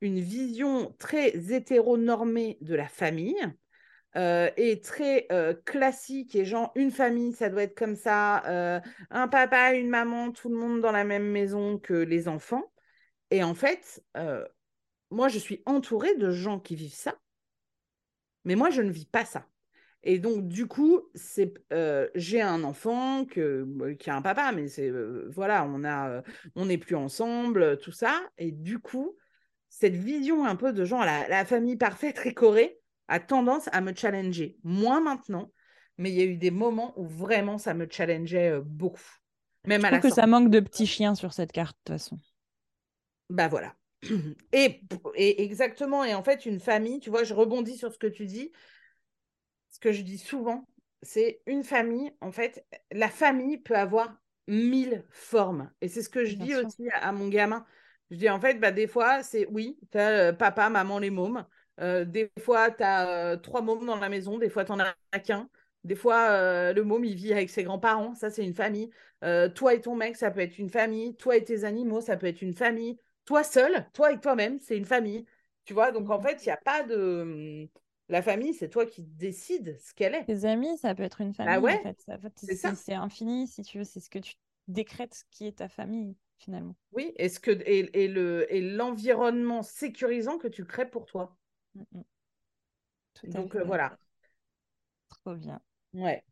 [0.00, 3.36] une vision très hétéronormée de la famille.
[4.16, 8.80] Euh, et très euh, classique et genre une famille ça doit être comme ça euh,
[9.10, 12.72] un papa une maman tout le monde dans la même maison que les enfants
[13.30, 14.02] et en fait
[15.10, 17.18] moi je suis entourée de gens qui vivent ça
[18.44, 19.46] mais moi je ne vis pas ça
[20.02, 21.52] et donc du coup c'est
[22.14, 24.90] j'ai un enfant que, bah, qui a un papa mais c'est
[25.28, 26.22] voilà on a
[26.56, 29.14] on n'est plus ensemble tout ça et du coup
[29.78, 33.94] cette vision un peu de genre la, la famille parfaite récorée a tendance à me
[33.94, 34.58] challenger.
[34.64, 35.52] Moins maintenant,
[35.98, 39.00] mais il y a eu des moments où vraiment ça me challengeait euh, beaucoup.
[39.66, 42.00] Même Je à trouve que ça manque de petits chiens sur cette carte, de toute
[42.00, 42.18] façon.
[43.30, 43.76] Bah voilà.
[44.52, 44.80] Et,
[45.14, 48.26] et, exactement, et en fait, une famille, tu vois, je rebondis sur ce que tu
[48.26, 48.52] dis.
[49.70, 50.68] Ce que je dis souvent,
[51.02, 54.16] c'est une famille, en fait, la famille peut avoir
[54.46, 55.70] mille formes.
[55.80, 57.64] Et c'est ce que je dis aussi à, mon gamin.
[58.10, 61.10] Je dis, en fait, bah, des fois, c'est oui, tu as euh, papa, maman, les
[61.10, 61.44] mômes.
[61.80, 64.84] Euh, des fois, tu as euh, trois mômes dans la maison, des fois, tu n'en
[65.12, 65.48] as qu'un.
[65.84, 68.90] Des fois, le môme, il vit avec ses grands-parents, ça, c'est une famille.
[69.54, 71.14] toi et ton mec, ça peut être une famille.
[71.16, 72.98] Toi et tes animaux, ça peut être une famille.
[73.24, 75.24] Toi seul, toi et toi-même, c'est une famille.
[75.64, 77.22] Tu vois, donc en fait, il n'y a pas de.
[77.24, 77.68] Mmh,
[78.08, 80.24] la famille, c'est toi qui décides ce qu'elle est.
[80.24, 81.60] Tes amis, ça peut être une bah famille.
[82.34, 83.84] c'est C'est infini, si tu veux.
[83.84, 84.34] C'est ce que tu
[84.66, 86.74] décrètes qui est ta famille, finalement.
[86.92, 91.36] Oui, et, ce que, et, et, le, et l'environnement sécurisant que tu crées pour toi.
[91.74, 92.02] Mm, mm.
[93.30, 93.98] Donc euh, voilà.
[95.08, 95.60] Trop bien.
[95.92, 96.22] Ouais.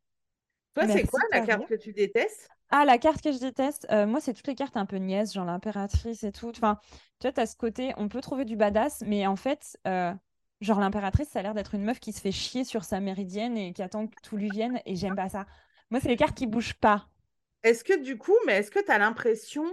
[0.75, 2.49] Toi, c'est quoi la carte que tu détestes?
[2.71, 5.33] Ah, la carte que je déteste, euh, moi, c'est toutes les cartes un peu niaises,
[5.33, 6.51] genre l'impératrice et tout.
[6.51, 6.79] Enfin,
[7.21, 10.13] tu vois, tu as ce côté, on peut trouver du badass, mais en fait, euh,
[10.61, 13.57] genre l'impératrice, ça a l'air d'être une meuf qui se fait chier sur sa méridienne
[13.57, 15.47] et qui attend que tout lui vienne, et j'aime pas ça.
[15.91, 17.09] Moi, c'est les cartes qui bougent pas.
[17.63, 19.65] Est-ce que du coup, mais est-ce que tu as l'impression,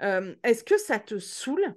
[0.00, 1.74] est-ce que ça te saoule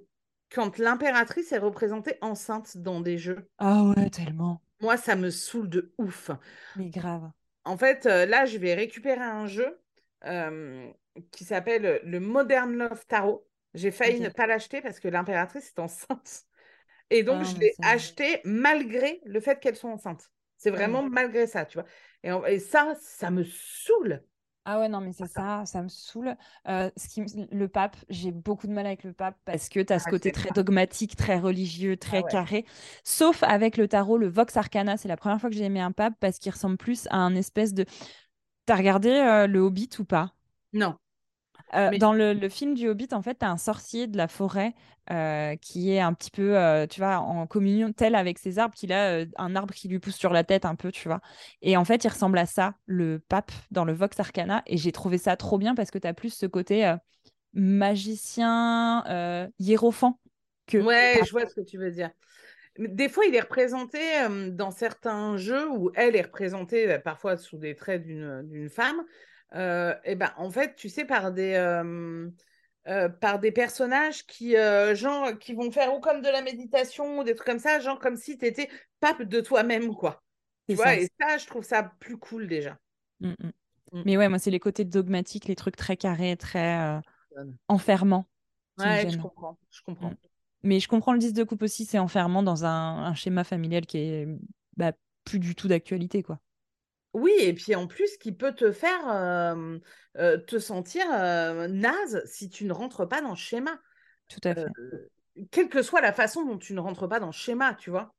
[0.50, 3.48] quand l'impératrice est représentée enceinte dans des jeux?
[3.58, 4.62] Ah ouais, tellement.
[4.80, 6.30] Moi, ça me saoule de ouf.
[6.76, 7.30] Mais grave.
[7.64, 9.78] En fait, euh, là, je vais récupérer un jeu
[10.24, 10.88] euh,
[11.32, 13.46] qui s'appelle le Modern Love Tarot.
[13.74, 16.44] J'ai failli ne pas l'acheter parce que l'impératrice est enceinte.
[17.10, 20.30] Et donc, ah, je l'ai acheté malgré le fait qu'elle soit enceinte.
[20.56, 21.86] C'est vraiment malgré ça, tu vois.
[22.22, 24.22] Et, et, ça, ça me saoule.
[24.70, 26.36] Ah ouais, non, mais c'est ça, ça me saoule.
[26.68, 29.90] Euh, ce qui, le pape, j'ai beaucoup de mal avec le pape parce que tu
[29.94, 32.66] as ce côté très dogmatique, très religieux, très ah carré.
[33.02, 35.92] Sauf avec le tarot, le Vox Arcana, c'est la première fois que j'ai aimé un
[35.92, 37.86] pape parce qu'il ressemble plus à un espèce de.
[38.66, 40.34] T'as regardé euh, le Hobbit ou pas?
[40.74, 40.98] Non.
[41.74, 44.74] Euh, dans le, film du Hobbit, en fait, tu as un sorcier de la forêt
[45.10, 48.74] euh, qui est un petit peu, euh, tu vois, en communion tel avec ses arbres,
[48.74, 51.20] qu'il a un arbre qui lui pousse sur la tête un peu, tu vois.
[51.62, 54.62] Et en fait, il ressemble à ça, le pape, dans le Vox Arcana.
[54.66, 56.94] Et j'ai trouvé ça trop bien parce que tu as plus ce côté
[57.52, 59.04] magicien,
[59.58, 60.20] hiérophant.
[60.66, 62.10] Que ouais, je vois ce que tu veux dire.
[62.78, 63.98] Des fois, il est représenté
[64.50, 69.02] dans certains jeux où elle est représentée bah, parfois sous des traits d'une femme
[69.52, 72.28] et ben en fait, tu sais, par des, euh,
[72.86, 74.54] euh, par des personnages qui,
[74.94, 77.98] genre, qui vont faire ou comme de la méditation ou des trucs comme ça, genre
[77.98, 78.68] comme si tu étais
[79.00, 80.22] pape de toi-même, quoi.
[80.68, 82.76] Tu vois, et ça, je trouve ça plus cool déjà.
[83.20, 83.50] Mmh, mmh.
[83.92, 84.02] Mmh.
[84.04, 87.00] Mais ouais, moi, c'est les côtés dogmatiques, les trucs très carrés, très
[87.68, 88.26] enfermants.
[88.78, 89.58] Ouais, je comprends.
[89.70, 90.12] Je comprends.
[90.62, 93.86] Mais je comprends le 10 de coupe aussi, c'est enfermant dans un, un, schéma familial
[93.86, 94.28] qui est
[94.76, 94.92] bah,
[95.24, 96.40] plus du tout d'actualité, quoi.
[97.18, 99.78] Oui, et puis en plus, qui peut te faire euh,
[100.16, 103.78] euh, te sentir euh, naze si tu ne rentres pas dans le schéma.
[104.28, 104.66] Tout à fait.
[105.50, 108.14] quelle que soit la façon dont tu ne rentres pas dans le schéma, tu vois?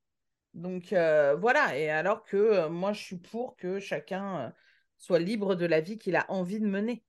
[0.53, 4.51] Donc voilà, et alors que moi, je suis pour que chacun
[4.97, 7.03] soit libre de la vie qu'il a envie de mener.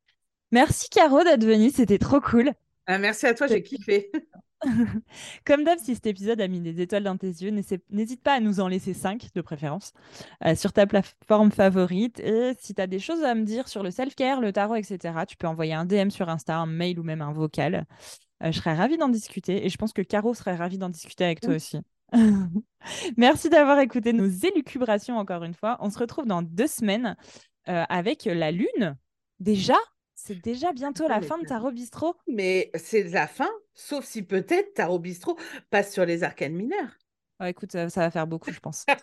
[0.53, 2.53] Merci Caro d'être venue, c'était trop cool.
[2.87, 4.11] Ah, merci à toi, j'ai kiffé.
[5.47, 8.41] Comme d'hab, si cet épisode a mis des étoiles dans tes yeux, n'hésite pas à
[8.41, 9.93] nous en laisser 5 de préférence
[10.45, 12.21] euh, sur ta plateforme favorite.
[12.21, 15.15] Et si tu as des choses à me dire sur le self-care, le tarot, etc.,
[15.27, 17.87] tu peux envoyer un DM sur Insta, un mail ou même un vocal.
[18.43, 21.25] Euh, je serais ravie d'en discuter et je pense que Caro serait ravie d'en discuter
[21.25, 21.79] avec toi aussi.
[23.17, 25.77] Merci d'avoir écouté nos élucubrations encore une fois.
[25.81, 27.17] On se retrouve dans deux semaines
[27.69, 28.97] euh, avec la Lune.
[29.39, 29.77] Déjà?
[30.15, 32.15] C'est déjà bientôt la fin de Tarot Bistro.
[32.27, 33.49] Mais c'est la fin,
[33.81, 35.39] sauf si peut-être Tarot Bistro
[35.71, 36.99] passe sur les arcanes mineurs.
[37.45, 38.85] écoute, ça, va faire beaucoup, je pense.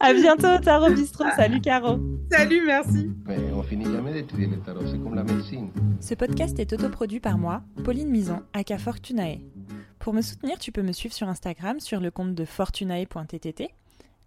[0.00, 1.24] à bientôt, Tarot Bistro.
[1.36, 2.00] Salut, Caro.
[2.30, 3.10] Salut, merci.
[3.54, 5.70] on finit jamais d'étudier le tarot, c'est comme la médecine.
[6.00, 9.38] Ce podcast est autoproduit par moi, Pauline Mison, aka Fortunae.
[9.98, 13.68] Pour me soutenir, tu peux me suivre sur Instagram sur le compte de fortunae.ttt.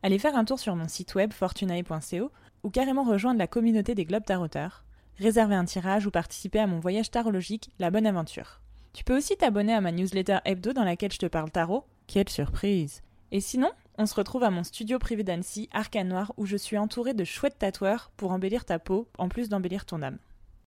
[0.03, 2.32] Allez faire un tour sur mon site web fortunae.co
[2.63, 4.84] ou carrément rejoindre la communauté des Globes Taroteurs,
[5.18, 8.61] réserver un tirage ou participer à mon voyage tarologique La Bonne Aventure.
[8.93, 11.84] Tu peux aussi t'abonner à ma newsletter hebdo dans laquelle je te parle tarot.
[12.07, 13.01] Quelle surprise
[13.32, 16.78] Et sinon, on se retrouve à mon studio privé d'Annecy, Arcane Noir, où je suis
[16.78, 20.18] entourée de chouettes tatoueurs pour embellir ta peau, en plus d'embellir ton âme.